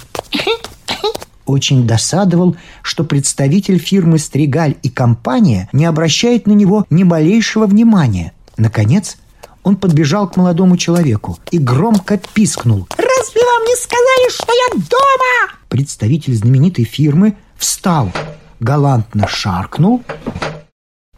очень 1.45 1.87
досадовал, 1.87 2.55
что 2.81 3.03
представитель 3.03 3.77
фирмы 3.77 4.19
«Стригаль» 4.19 4.75
и 4.83 4.89
компания 4.89 5.69
не 5.71 5.85
обращает 5.85 6.47
на 6.47 6.53
него 6.53 6.85
ни 6.89 7.03
малейшего 7.03 7.65
внимания. 7.65 8.33
Наконец, 8.57 9.17
он 9.63 9.75
подбежал 9.75 10.29
к 10.29 10.37
молодому 10.37 10.77
человеку 10.77 11.39
и 11.51 11.57
громко 11.57 12.19
пискнул. 12.33 12.87
«Разве 12.97 13.41
вам 13.41 13.63
не 13.65 13.75
сказали, 13.75 14.31
что 14.31 14.51
я 14.51 14.79
дома?» 14.89 15.59
Представитель 15.69 16.35
знаменитой 16.35 16.85
фирмы 16.85 17.35
встал, 17.57 18.11
галантно 18.59 19.27
шаркнул, 19.27 20.03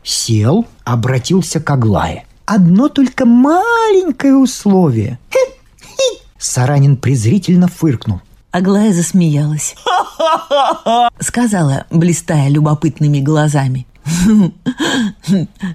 сел, 0.04 0.66
обратился 0.84 1.60
к 1.60 1.70
Аглае. 1.70 2.26
«Одно 2.46 2.88
только 2.88 3.26
маленькое 3.26 4.36
условие». 4.36 5.20
Саранин 6.40 6.96
презрительно 6.96 7.68
фыркнул. 7.68 8.22
Аглая 8.58 8.92
засмеялась. 8.92 9.76
Сказала, 11.20 11.86
блистая 11.92 12.50
любопытными 12.50 13.20
глазами. 13.20 13.86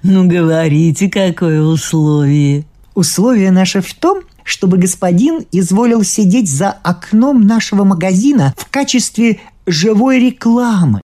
«Ну, 0.03 0.27
говорите, 0.27 1.09
какое 1.09 1.61
условие?» 1.61 2.65
«Условие 2.93 3.51
наше 3.51 3.79
в 3.79 3.93
том, 3.93 4.23
чтобы 4.43 4.77
господин 4.77 5.45
изволил 5.53 6.03
сидеть 6.03 6.51
за 6.51 6.71
окном 6.71 7.47
нашего 7.47 7.85
магазина 7.85 8.53
в 8.57 8.69
качестве 8.69 9.39
живой 9.65 10.19
рекламы. 10.19 11.02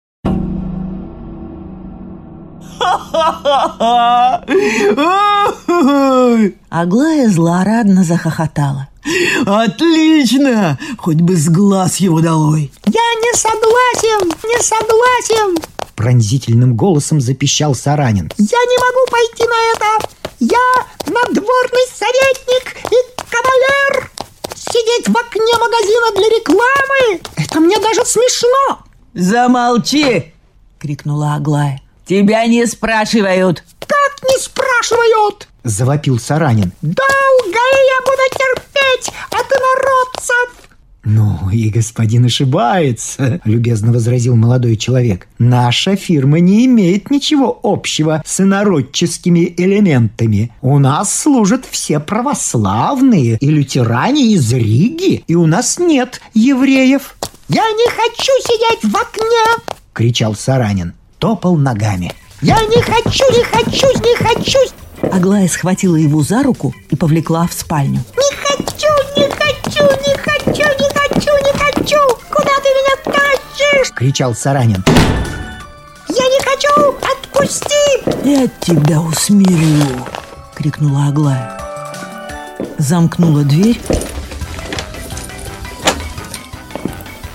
Аглая 6.70 7.30
злорадно 7.30 8.04
захохотала. 8.04 8.88
Отлично! 9.46 10.78
Хоть 10.98 11.22
бы 11.22 11.36
с 11.36 11.50
глаз 11.50 11.98
его 11.98 12.22
долой. 12.22 12.72
Я 12.86 12.92
не 12.92 13.34
согласен, 13.36 14.28
не 14.44 14.62
согласен! 14.62 15.58
Пронзительным 15.96 16.76
голосом 16.76 17.20
запищал 17.20 17.76
Саранин. 17.76 18.32
Я 18.38 18.46
не 18.46 18.78
могу 18.78 19.12
пойти 19.12 19.44
на 19.44 19.60
это! 19.74 20.10
Я 20.39 20.86
надворный 21.08 21.88
советник 21.94 22.78
и 22.86 22.98
кавалер! 23.30 24.12
Сидеть 24.56 25.08
в 25.10 25.18
окне 25.18 25.54
магазина 25.60 26.12
для 26.15 26.30
рекламы! 26.38 27.22
Это 27.36 27.60
мне 27.60 27.78
даже 27.80 28.06
смешно! 28.06 28.80
Замолчи! 29.13 30.34
Крикнула 30.80 31.36
Аглая. 31.36 31.82
Тебя 32.10 32.48
не 32.48 32.65
спрашивают! 32.65 33.63
Как 33.82 34.28
не 34.28 34.39
спрашивают? 34.39 35.48
Завопил 35.63 36.17
Саранин. 36.17 36.72
Долго 36.82 36.98
я 36.98 38.02
буду 38.04 38.24
терпеть 38.32 39.13
от 39.30 39.45
инородцев? 39.45 40.69
«Ну, 41.04 41.52
и 41.52 41.69
господин 41.69 42.26
ошибается»,— 42.26 43.39
любезно 43.45 43.93
возразил 43.93 44.36
молодой 44.36 44.76
человек. 44.76 45.28
«Наша 45.38 45.95
фирма 45.95 46.39
не 46.39 46.65
имеет 46.65 47.12
ничего 47.12 47.60
общего 47.62 48.24
с 48.26 48.39
инородческими 48.39 49.54
элементами. 49.56 50.52
У 50.62 50.80
нас 50.80 51.13
служат 51.13 51.65
все 51.69 52.00
православные 52.00 53.38
и 53.39 53.50
лютеране 53.52 54.34
из 54.34 54.52
Риги, 54.52 55.24
и 55.28 55.36
у 55.36 55.45
нас 55.45 55.78
нет 55.78 56.22
евреев». 56.34 57.15
«Я 57.50 57.69
не 57.69 57.88
хочу 57.88 58.32
сидеть 58.41 58.91
в 58.91 58.98
окне!»— 58.98 59.63
кричал 59.93 60.34
Саранин 60.34 60.93
топал 61.19 61.58
ногами. 61.58 62.12
«Я 62.41 62.58
не 62.62 62.82
хочу, 62.82 63.25
не 63.32 63.43
хочу, 63.43 63.88
не 63.99 64.15
хочу!» 64.15 64.60
Аглая 65.01 65.47
схватила 65.47 65.97
его 65.97 66.23
за 66.23 66.41
руку 66.43 66.73
и 66.89 66.95
повлекла 66.95 67.45
в 67.47 67.53
спальню. 67.53 68.01
«Не 68.17 68.36
хочу, 68.36 68.88
не 69.17 69.29
хочу, 69.29 69.84
не 69.84 70.15
хочу, 70.17 70.63
не 70.63 70.89
хочу, 70.93 71.32
не 71.43 71.60
хочу! 71.60 71.99
Куда 72.29 72.51
ты 72.63 72.69
меня 72.69 73.13
тащишь?»— 73.13 73.91
кричал 73.95 74.34
Саранин. 74.34 74.84
«Я 76.08 76.25
не 76.25 76.39
хочу! 76.43 76.95
Отпусти!» 77.01 77.65
«Я 78.23 78.47
тебя 78.62 79.01
усмирю!»— 79.01 80.05
крикнула 80.55 81.08
Аглая. 81.08 81.60
Замкнула 82.77 83.43
дверь. 83.43 83.79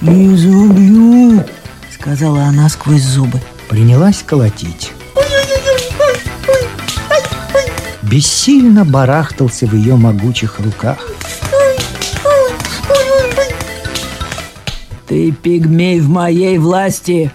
«Изобью!»— 0.01 1.45
сказала 1.99 2.45
она 2.45 2.69
сквозь 2.69 3.03
зубы 3.03 3.41
принялась 3.75 4.23
колотить. 4.23 4.93
Бессильно 8.03 8.85
барахтался 8.85 9.67
в 9.67 9.75
ее 9.75 9.97
могучих 9.97 10.61
руках. 10.61 11.11
Ты 15.09 15.33
пигмей 15.33 15.99
в 15.99 16.09
моей 16.09 16.59
власти. 16.59 17.33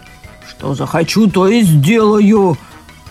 Что 0.50 0.76
захочу, 0.76 1.30
то 1.30 1.50
и 1.50 1.62
сделаю. 1.62 2.58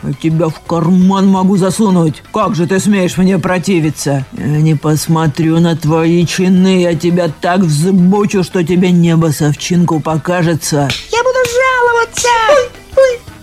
А 0.03 0.14
тебя 0.14 0.49
в 0.49 0.61
карман 0.61 1.29
могу 1.29 1.59
засунуть. 1.59 2.23
Как 2.33 2.55
же 2.55 2.67
ты 2.67 2.81
смеешь 2.81 3.19
мне 3.19 3.38
противиться? 3.38 4.25
Я 4.33 4.47
не 4.62 4.75
посмотрю 4.75 5.61
на 5.61 5.77
твои 5.77 6.25
чины. 6.25 6.81
Я 6.81 6.95
тебя 6.95 7.29
так 7.29 7.61
взбучу, 7.61 8.43
что 8.43 8.64
тебе 8.64 8.91
небо 8.91 9.33
совчинку 9.33 10.01
покажется. 10.01 10.88
Я 11.12 11.23
буду 11.23 11.41
жаловаться 11.45 12.78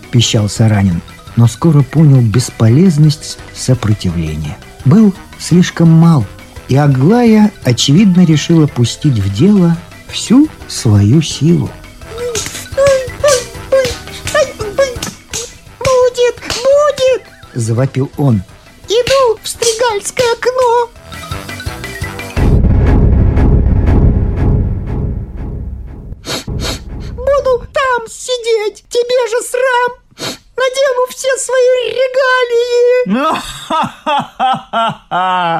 пищал 0.06 0.48
Саранин, 0.48 1.02
но 1.36 1.46
скоро 1.46 1.82
понял 1.82 2.20
бесполезность 2.20 3.38
сопротивления. 3.54 4.56
Был 4.84 5.14
слишком 5.38 5.90
мал, 5.90 6.24
и 6.68 6.76
Аглая, 6.76 7.52
очевидно, 7.64 8.24
решила 8.24 8.66
пустить 8.66 9.18
в 9.18 9.34
дело 9.34 9.76
всю 10.08 10.48
свою 10.68 11.22
силу. 11.22 11.70
«Будет, 15.78 16.36
будет!»– 16.58 17.22
завопил 17.54 18.10
он. 18.16 18.42
«Иду 18.88 19.38
в 19.42 19.48
стригальское 19.48 20.32
окно!» 20.32 20.95
Там 27.96 28.06
сидеть! 28.08 28.84
Тебе 28.88 29.28
же 29.30 29.42
срам! 29.42 29.92
Надену 30.56 31.06
все 31.10 31.28
свои 31.38 31.92
регалии!» 31.92 33.22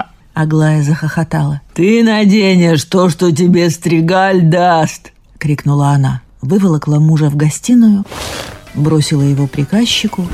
Аглая 0.35 0.83
захохотала. 0.83 1.61
«Ты 1.75 2.03
наденешь 2.03 2.85
то, 2.85 3.09
что 3.09 3.33
тебе 3.33 3.70
стригаль 3.70 4.42
даст!»— 4.42 5.12
крикнула 5.38 5.88
она. 5.90 6.22
Выволокла 6.42 6.99
мужа 6.99 7.31
в 7.31 7.37
гостиную, 7.37 8.05
бросила 8.75 9.22
его 9.22 9.46
приказчику. 9.46 10.27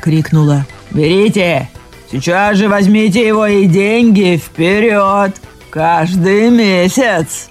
Крикнула. 0.00 0.66
«Берите! 0.90 1.70
Сейчас 2.10 2.58
же 2.58 2.68
возьмите 2.68 3.26
его 3.26 3.46
и 3.46 3.66
деньги 3.66 4.36
вперед! 4.36 5.36
Каждый 5.70 6.50
месяц!» 6.50 7.48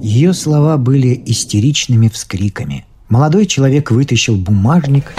Ее 0.00 0.32
слова 0.32 0.76
были 0.76 1.20
истеричными 1.26 2.08
вскриками. 2.08 2.84
Молодой 3.08 3.46
человек 3.46 3.90
вытащил 3.90 4.36
бумажник, 4.36 5.12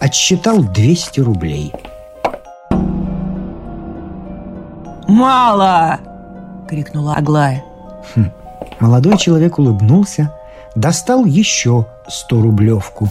отсчитал 0.00 0.62
200 0.62 1.20
рублей. 1.20 1.72
«Мало!»— 5.08 6.00
крикнула 6.68 7.16
Аглая. 7.16 7.62
Хм. 8.14 8.30
Молодой 8.80 9.18
человек 9.18 9.58
улыбнулся, 9.58 10.32
достал 10.74 11.26
еще 11.26 11.86
100 12.08 12.42
рублевку. 12.42 13.10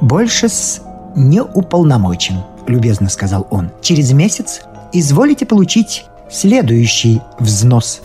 «Больше 0.00 0.48
с 0.48 0.83
не 1.14 1.42
уполномочен»,— 1.42 2.42
любезно 2.66 3.08
сказал 3.08 3.46
он. 3.50 3.70
«Через 3.80 4.12
месяц 4.12 4.62
изволите 4.92 5.46
получить 5.46 6.06
следующий 6.30 7.20
взнос». 7.38 8.00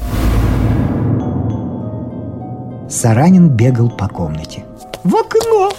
Саранин 2.89 3.49
бегал 3.49 3.89
по 3.89 4.07
комнате. 4.07 4.65
«В 5.03 5.15
окно! 5.15 5.71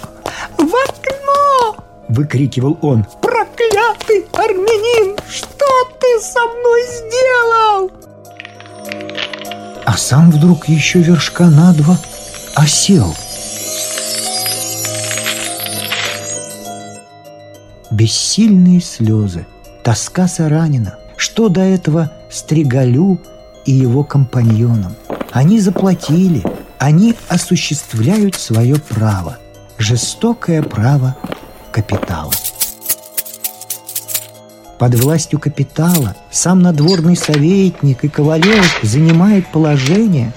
В 0.57 0.61
окно!»— 0.61 1.83
выкрикивал 2.07 2.77
он. 2.81 3.05
«Проклятый 3.21 4.25
армянин! 4.33 5.17
Что 5.29 5.65
ты 5.99 6.21
со 6.21 6.39
мной 6.39 6.81
сделал?» 6.87 7.91
А 9.85 9.97
сам 9.97 10.31
вдруг 10.31 10.69
еще 10.69 10.99
вершка 10.99 11.49
на 11.49 11.73
два 11.73 11.97
осел. 12.55 13.13
Бессильные 17.91 18.79
слезы, 18.79 19.45
тоска 19.83 20.27
Саранина. 20.29 20.95
Что 21.17 21.49
до 21.49 21.59
этого 21.59 22.09
Стригалю 22.31 23.19
и 23.65 23.73
его 23.73 24.05
компаньонам? 24.05 24.95
Они 25.31 25.59
заплатили, 25.59 26.41
они 26.79 27.15
осуществляют 27.27 28.35
свое 28.35 28.77
право, 28.77 29.37
жестокое 29.77 30.63
право 30.63 31.17
капитала. 31.73 32.31
Под 34.79 34.95
властью 34.95 35.39
капитала 35.39 36.15
сам 36.31 36.61
надворный 36.61 37.17
советник 37.17 38.05
и 38.05 38.07
Ковалев 38.07 38.79
занимает 38.83 39.47
положение, 39.47 40.33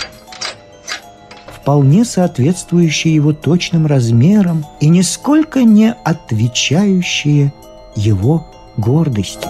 вполне 1.64 2.05
соответствующее 2.05 3.14
его 3.14 3.33
точным 3.33 3.87
размерам 3.87 4.66
и 4.81 4.88
нисколько 4.90 5.64
не 5.64 5.94
отвечающее 6.05 7.55
его 7.96 8.46
гордости. 8.77 9.48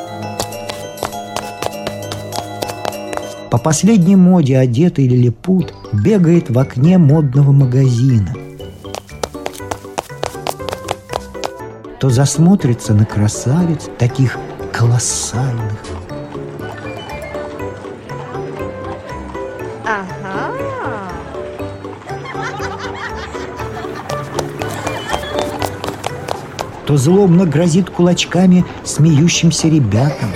По 3.51 3.59
последней 3.59 4.15
моде 4.15 4.57
одетый 4.57 5.09
лилипут 5.09 5.75
бегает 5.93 6.51
в 6.51 6.59
окне 6.61 6.99
модного 6.99 7.51
магазина. 7.51 8.33
То 11.99 12.11
засмотрится 12.11 12.95
на 12.95 13.07
красавиц, 13.07 13.91
таких 13.99 14.39
колоссальных. 14.73 15.94
То 26.87 26.97
злобно 26.97 27.47
грозит 27.47 27.91
кулачками 27.91 28.65
смеющимся 28.85 29.69
ребятам. 29.69 30.31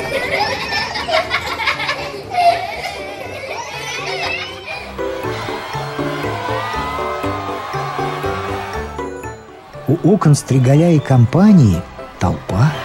У 9.86 10.12
окон 10.12 10.34
Стригаля 10.34 10.92
и 10.92 10.98
компании 10.98 11.82
толпа– 12.18 12.72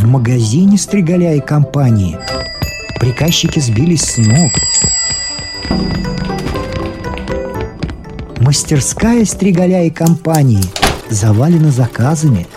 В 0.00 0.06
магазине 0.06 0.78
Стригаля 0.78 1.34
и 1.34 1.40
компании 1.40 2.18
приказчики 2.98 3.60
сбились 3.60 4.00
с 4.00 4.16
ног. 4.16 4.50
Мастерская 8.50 9.24
Стригаля 9.26 9.84
и 9.84 9.90
компании 9.90 10.64
завалена 11.08 11.70
заказами. 11.70 12.48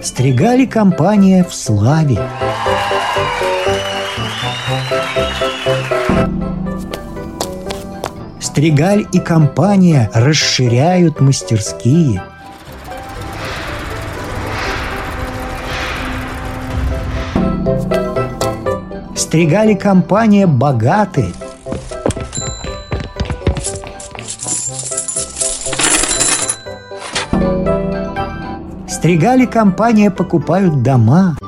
Стригали 0.00 0.66
компания 0.66 1.42
в 1.42 1.52
славе. 1.52 2.20
Стригаль 8.38 9.04
и 9.12 9.18
компания 9.18 10.08
расширяют 10.14 11.20
мастерские– 11.20 12.22
Стригали 19.28 19.74
компания 19.74 20.46
богаты. 20.46 21.26
Стригали 29.08 29.46
компания 29.46 30.10
покупают 30.10 30.82
дома. 30.82 31.38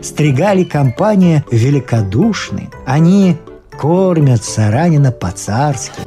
Стригали 0.00 0.62
компания 0.62 1.44
великодушны. 1.50 2.70
Они 2.86 3.38
кормят 3.76 4.44
Саранина 4.44 5.10
по-царски. 5.10 6.00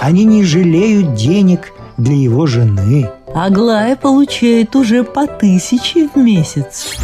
Они 0.00 0.24
не 0.24 0.44
жалеют 0.44 1.12
денег 1.12 1.74
для 1.98 2.14
его 2.14 2.46
жены. 2.46 3.10
Аглая 3.34 3.96
получает 3.96 4.76
уже 4.76 5.04
по 5.04 5.26
тысяче 5.26 6.08
в 6.08 6.16
месяц. 6.16 6.96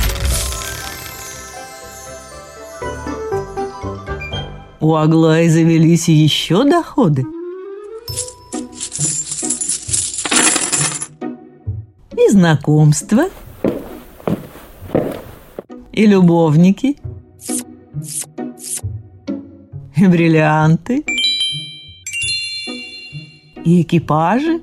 У 4.80 4.94
Аглаи 4.94 5.48
завелись 5.48 6.08
еще 6.08 6.64
доходы. 6.64 7.26
И 12.16 12.30
знакомства– 12.30 13.28
и 16.00 16.06
любовники, 16.06 16.96
и 19.96 20.06
бриллианты, 20.06 21.04
и 23.64 23.82
экипажи. 23.82 24.62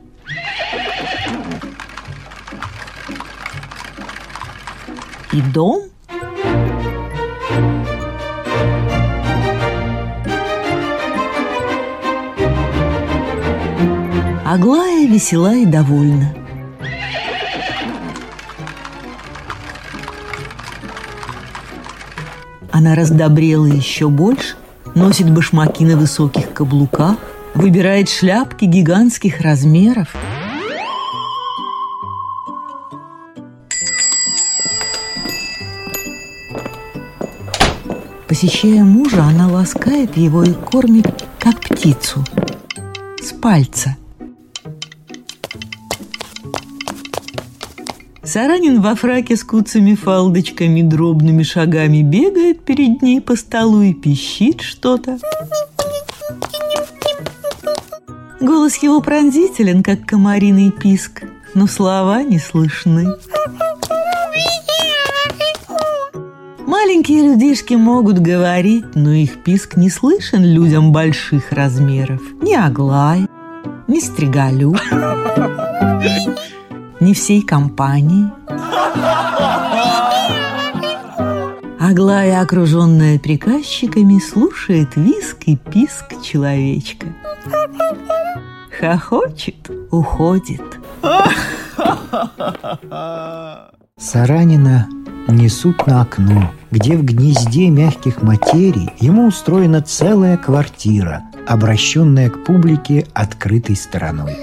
И 5.38 5.42
дом. 5.54 5.84
Аглая 14.44 15.06
весела 15.06 15.54
и 15.54 15.66
довольна. 15.66 16.34
Она 22.72 22.96
раздобрела 22.96 23.68
еще 23.68 24.10
больше, 24.10 24.56
носит 24.96 25.30
башмаки 25.30 25.86
на 25.86 25.98
высоких 25.98 26.52
каблуках, 26.52 27.18
выбирает 27.54 28.10
шляпки 28.10 28.66
гигантских 28.66 29.42
размеров. 29.42 30.16
Посещая 38.28 38.84
мужа, 38.84 39.24
она 39.24 39.48
ласкает 39.48 40.18
его 40.18 40.44
и 40.44 40.54
кормит, 40.54 41.08
как 41.40 41.60
птицу, 41.62 42.24
с 43.22 43.32
пальца– 43.32 43.96
Саранин 48.28 48.82
во 48.82 48.94
фраке 48.96 49.38
с 49.38 49.44
куцами-фалдочками 49.46 50.82
дробными 50.82 51.44
шагами 51.44 52.02
бегает 52.02 52.62
перед 52.66 53.02
ней 53.02 53.22
по 53.22 53.38
столу 53.38 53.82
и 53.82 53.94
пищит 53.94 54.60
что-то. 54.60 55.18
Голос 58.42 58.76
его 58.84 59.00
пронзителен, 59.00 59.82
как 59.82 60.06
комариный 60.06 60.72
писк, 60.72 61.24
но 61.54 61.68
слова 61.68 62.22
не 62.22 62.38
слышны. 62.38 63.08
Маленькие 66.80 67.24
людишки 67.24 67.74
могут 67.74 68.20
говорить, 68.20 68.94
но 68.94 69.12
их 69.12 69.44
писк 69.44 69.78
не 69.78 69.90
слышен 69.90 70.44
людям 70.44 70.92
больших 70.92 71.52
размеров. 71.52 72.22
Ни 72.40 72.54
Аглай, 72.54 73.28
ни 73.88 74.00
Стригалю 74.00 74.76
не 77.00 77.16
всей 77.16 77.42
компании. 77.42 78.30
Аглая, 81.80 82.42
окруженная 82.42 83.18
приказчиками, 83.18 84.20
слушает 84.20 84.90
виск 84.96 85.38
и 85.48 85.58
писк 85.58 86.22
человечка. 86.22 87.08
Хохочет, 88.80 89.72
уходит. 89.90 90.62
Саранина 93.98 94.88
несут 95.28 95.88
на 95.88 96.02
окно, 96.02 96.52
где 96.72 96.96
в 96.98 97.04
гнезде 97.04 97.70
мягких 97.70 98.22
материй 98.22 98.90
ему 99.00 99.28
устроена 99.28 99.82
целая 99.82 100.38
квартира, 100.38 101.24
обращенная 101.48 102.30
к 102.30 102.44
публике 102.46 103.06
открытой 103.14 103.76
стороной. 103.76 104.38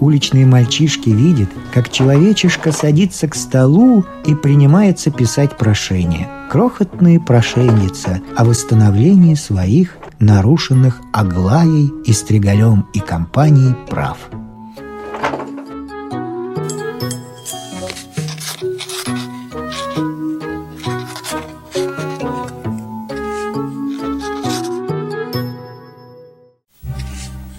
Уличные 0.00 0.46
мальчишки 0.46 1.10
видят, 1.10 1.50
как 1.74 1.90
человечишка 1.90 2.70
садится 2.70 3.26
к 3.28 3.34
столу 3.34 4.04
и 4.24 4.34
принимается 4.34 5.10
писать 5.10 5.56
прошение. 5.58 6.28
Крохотные 6.50 7.20
прошенница 7.20 8.20
о 8.36 8.44
восстановлении 8.44 9.34
своих 9.34 9.96
нарушенных 10.20 11.00
Аглаей 11.12 11.92
и 12.04 12.12
Стригалем 12.12 12.86
и 12.94 13.00
компанией 13.00 13.74
прав. 13.88 14.18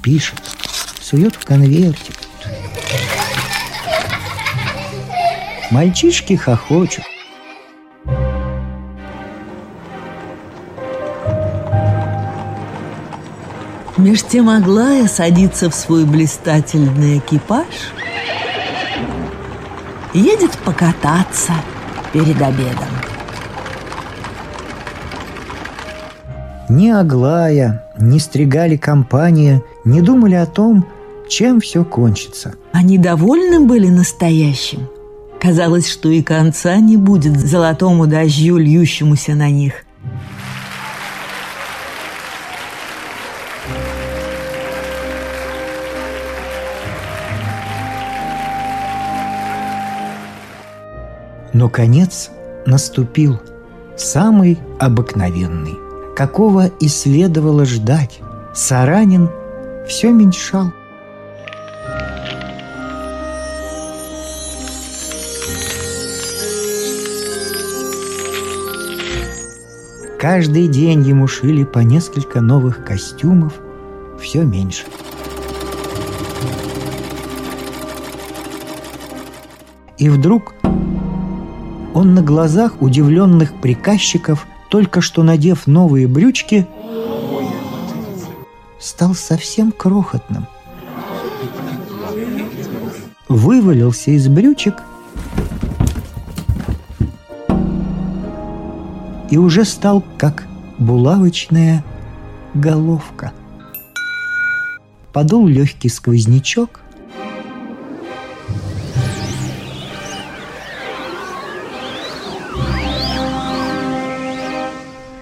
Пишет, 0.10 0.42
сует 1.00 1.36
в 1.36 1.46
конвертик. 1.46 2.16
Мальчишки 5.70 6.36
хохочут. 6.36 7.04
Меж 13.98 14.24
тем 14.24 14.50
Аглая 14.50 15.08
садится 15.08 15.70
в 15.70 15.76
свой 15.76 16.06
блистательный 16.06 17.20
экипаж 17.20 17.68
едет 20.16 20.58
покататься 20.66 21.54
перед 22.12 22.42
обедом. 22.42 22.90
Ни 26.68 26.90
Аглая, 26.90 27.84
ни 28.00 28.18
Стригали 28.18 28.76
компания 28.76 29.62
не 29.90 30.02
думали 30.02 30.36
о 30.36 30.46
том, 30.46 30.86
чем 31.28 31.60
все 31.60 31.84
кончится. 31.84 32.56
Они 32.72 32.98
довольны 32.98 33.62
были 33.62 33.88
настоящим. 33.88 34.88
Казалось, 35.40 35.90
что 35.90 36.10
и 36.10 36.22
конца 36.22 36.78
не 36.78 36.98
будет 36.98 37.40
золотому 37.40 38.08
дождю, 38.08 38.58
льющемуся 38.58 39.36
на 39.36 39.50
них. 39.50 39.86
Но 51.52 51.68
конец 51.68 52.30
наступил, 52.66 53.40
самый 53.98 54.60
обыкновенный, 54.80 55.76
какого 56.16 56.68
и 56.68 56.88
следовало 56.88 57.66
ждать. 57.66 58.20
Саранин 58.54 59.30
все 59.90 60.12
меньшал. 60.12 60.72
Каждый 70.20 70.68
день 70.68 71.02
ему 71.02 71.28
шили 71.28 71.64
по 71.64 71.80
несколько 71.80 72.40
новых 72.40 72.86
костюмов, 72.86 73.54
все 74.22 74.44
меньше. 74.44 74.86
И 79.98 80.10
вдруг 80.10 80.54
он 81.94 82.14
на 82.14 82.22
глазах 82.22 82.82
удивленных 82.82 83.60
приказчиков, 83.60 84.46
только 84.70 85.02
что 85.02 85.24
надев 85.24 85.66
новые 85.66 86.08
брючки, 86.08 86.68
стал 89.00 89.16
совсем 89.16 89.72
крохотным. 89.72 90.46
Вывалился 93.30 94.12
из 94.12 94.28
брючек 94.28 94.84
и 99.32 99.38
уже 99.38 99.64
стал 99.64 100.04
как 100.18 100.44
булавочная 100.80 101.86
головка. 102.54 103.32
Подул 105.14 105.48
легкий 105.48 105.88
сквознячок, 105.88 106.82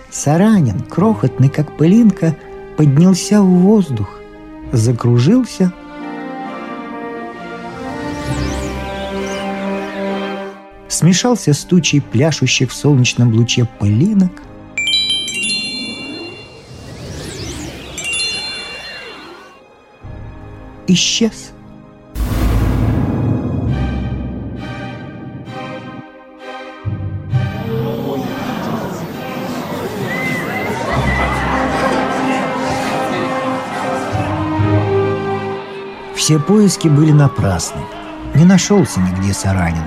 Саранин, 0.09 0.79
крохотный 0.81 1.49
как 1.49 1.77
пылинка, 1.77 2.35
поднялся 2.77 3.41
в 3.41 3.47
воздух, 3.47 4.19
закружился, 4.71 5.73
смешался 10.87 11.53
с 11.53 11.63
тучей 11.65 12.01
пляшущих 12.01 12.69
в 12.69 12.75
солнечном 12.75 13.33
луче 13.33 13.67
пылинок, 13.79 14.43
исчез. 20.87 21.51
Все 36.27 36.39
поиски 36.39 36.89
были 36.89 37.13
напрасны. 37.13 37.79
Не 38.35 38.43
нашелся 38.43 38.99
нигде 38.99 39.33
Саранин. 39.33 39.85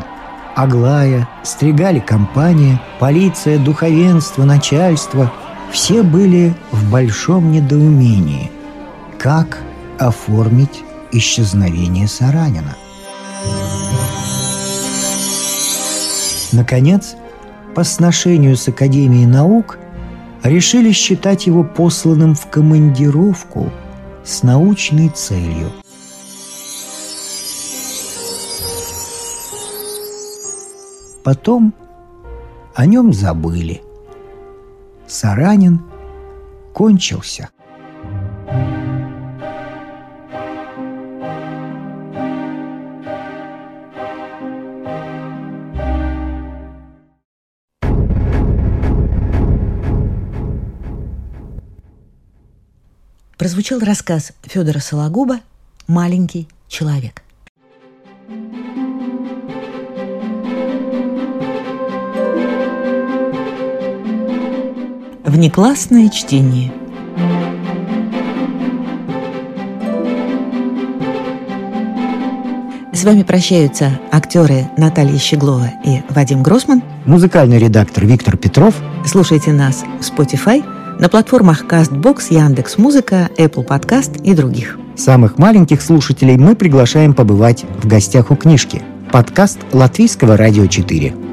Аглая, 0.57 1.29
стригали 1.43 1.99
компания, 1.99 2.81
полиция, 2.99 3.59
духовенство, 3.59 4.45
начальство– 4.45 5.31
все 5.71 6.03
были 6.03 6.55
в 6.73 6.91
большом 6.91 7.53
недоумении. 7.53 8.51
Как 9.19 9.59
оформить 9.99 10.83
исчезновение 11.13 12.09
Саранина? 12.09 12.75
Наконец, 16.53 17.17
по 17.75 17.85
сношению 17.85 18.57
с 18.57 18.67
Академией 18.67 19.27
наук 19.27 19.79
решили 20.43 20.93
считать 20.93 21.47
его 21.47 21.65
посланным 21.65 22.35
в 22.35 22.47
командировку 22.47 23.71
с 24.25 24.43
научной 24.43 25.11
целью. 25.11 25.71
Потом 31.23 31.75
о 32.75 32.87
нем 32.87 33.13
забыли. 33.13 33.83
Саранин 35.07 35.83
кончился. 36.73 37.51
Прозвучал 53.37 53.81
рассказ 53.81 54.33
Федора 54.43 54.81
Сологуба 54.81 55.41
«Маленький 55.87 56.47
человек». 56.69 57.23
Внеклассное 65.41 66.11
чтение. 66.11 66.71
С 72.93 73.05
вами 73.05 73.23
прощаются 73.23 73.99
актеры 74.13 74.69
Наталья 74.77 75.17
Щеглова 75.17 75.71
и 75.83 76.03
Вадим 76.11 76.43
Гросман. 76.43 76.83
Музыкальный 77.07 77.57
редактор 77.59 78.05
Виктор 78.05 78.37
Петров. 78.37 78.75
Слушайте 79.07 79.53
нас 79.55 79.83
в 79.99 80.03
Spotify, 80.03 80.63
на 81.01 81.09
платформах 81.09 81.65
CastBox, 81.65 82.25
Яндекс.Музыка, 82.29 83.31
Apple 83.39 83.67
Podcast 83.67 84.23
и 84.23 84.35
других. 84.35 84.79
Самых 84.95 85.39
маленьких 85.39 85.81
слушателей 85.81 86.37
мы 86.37 86.55
приглашаем 86.55 87.15
побывать 87.15 87.65
в 87.83 87.89
гостях 87.89 88.31
у 88.31 88.37
книжки. 88.37 88.83
Подкаст 89.11 89.59
Латвийского 89.73 90.37
радио 90.37 90.67
4. 90.67 91.30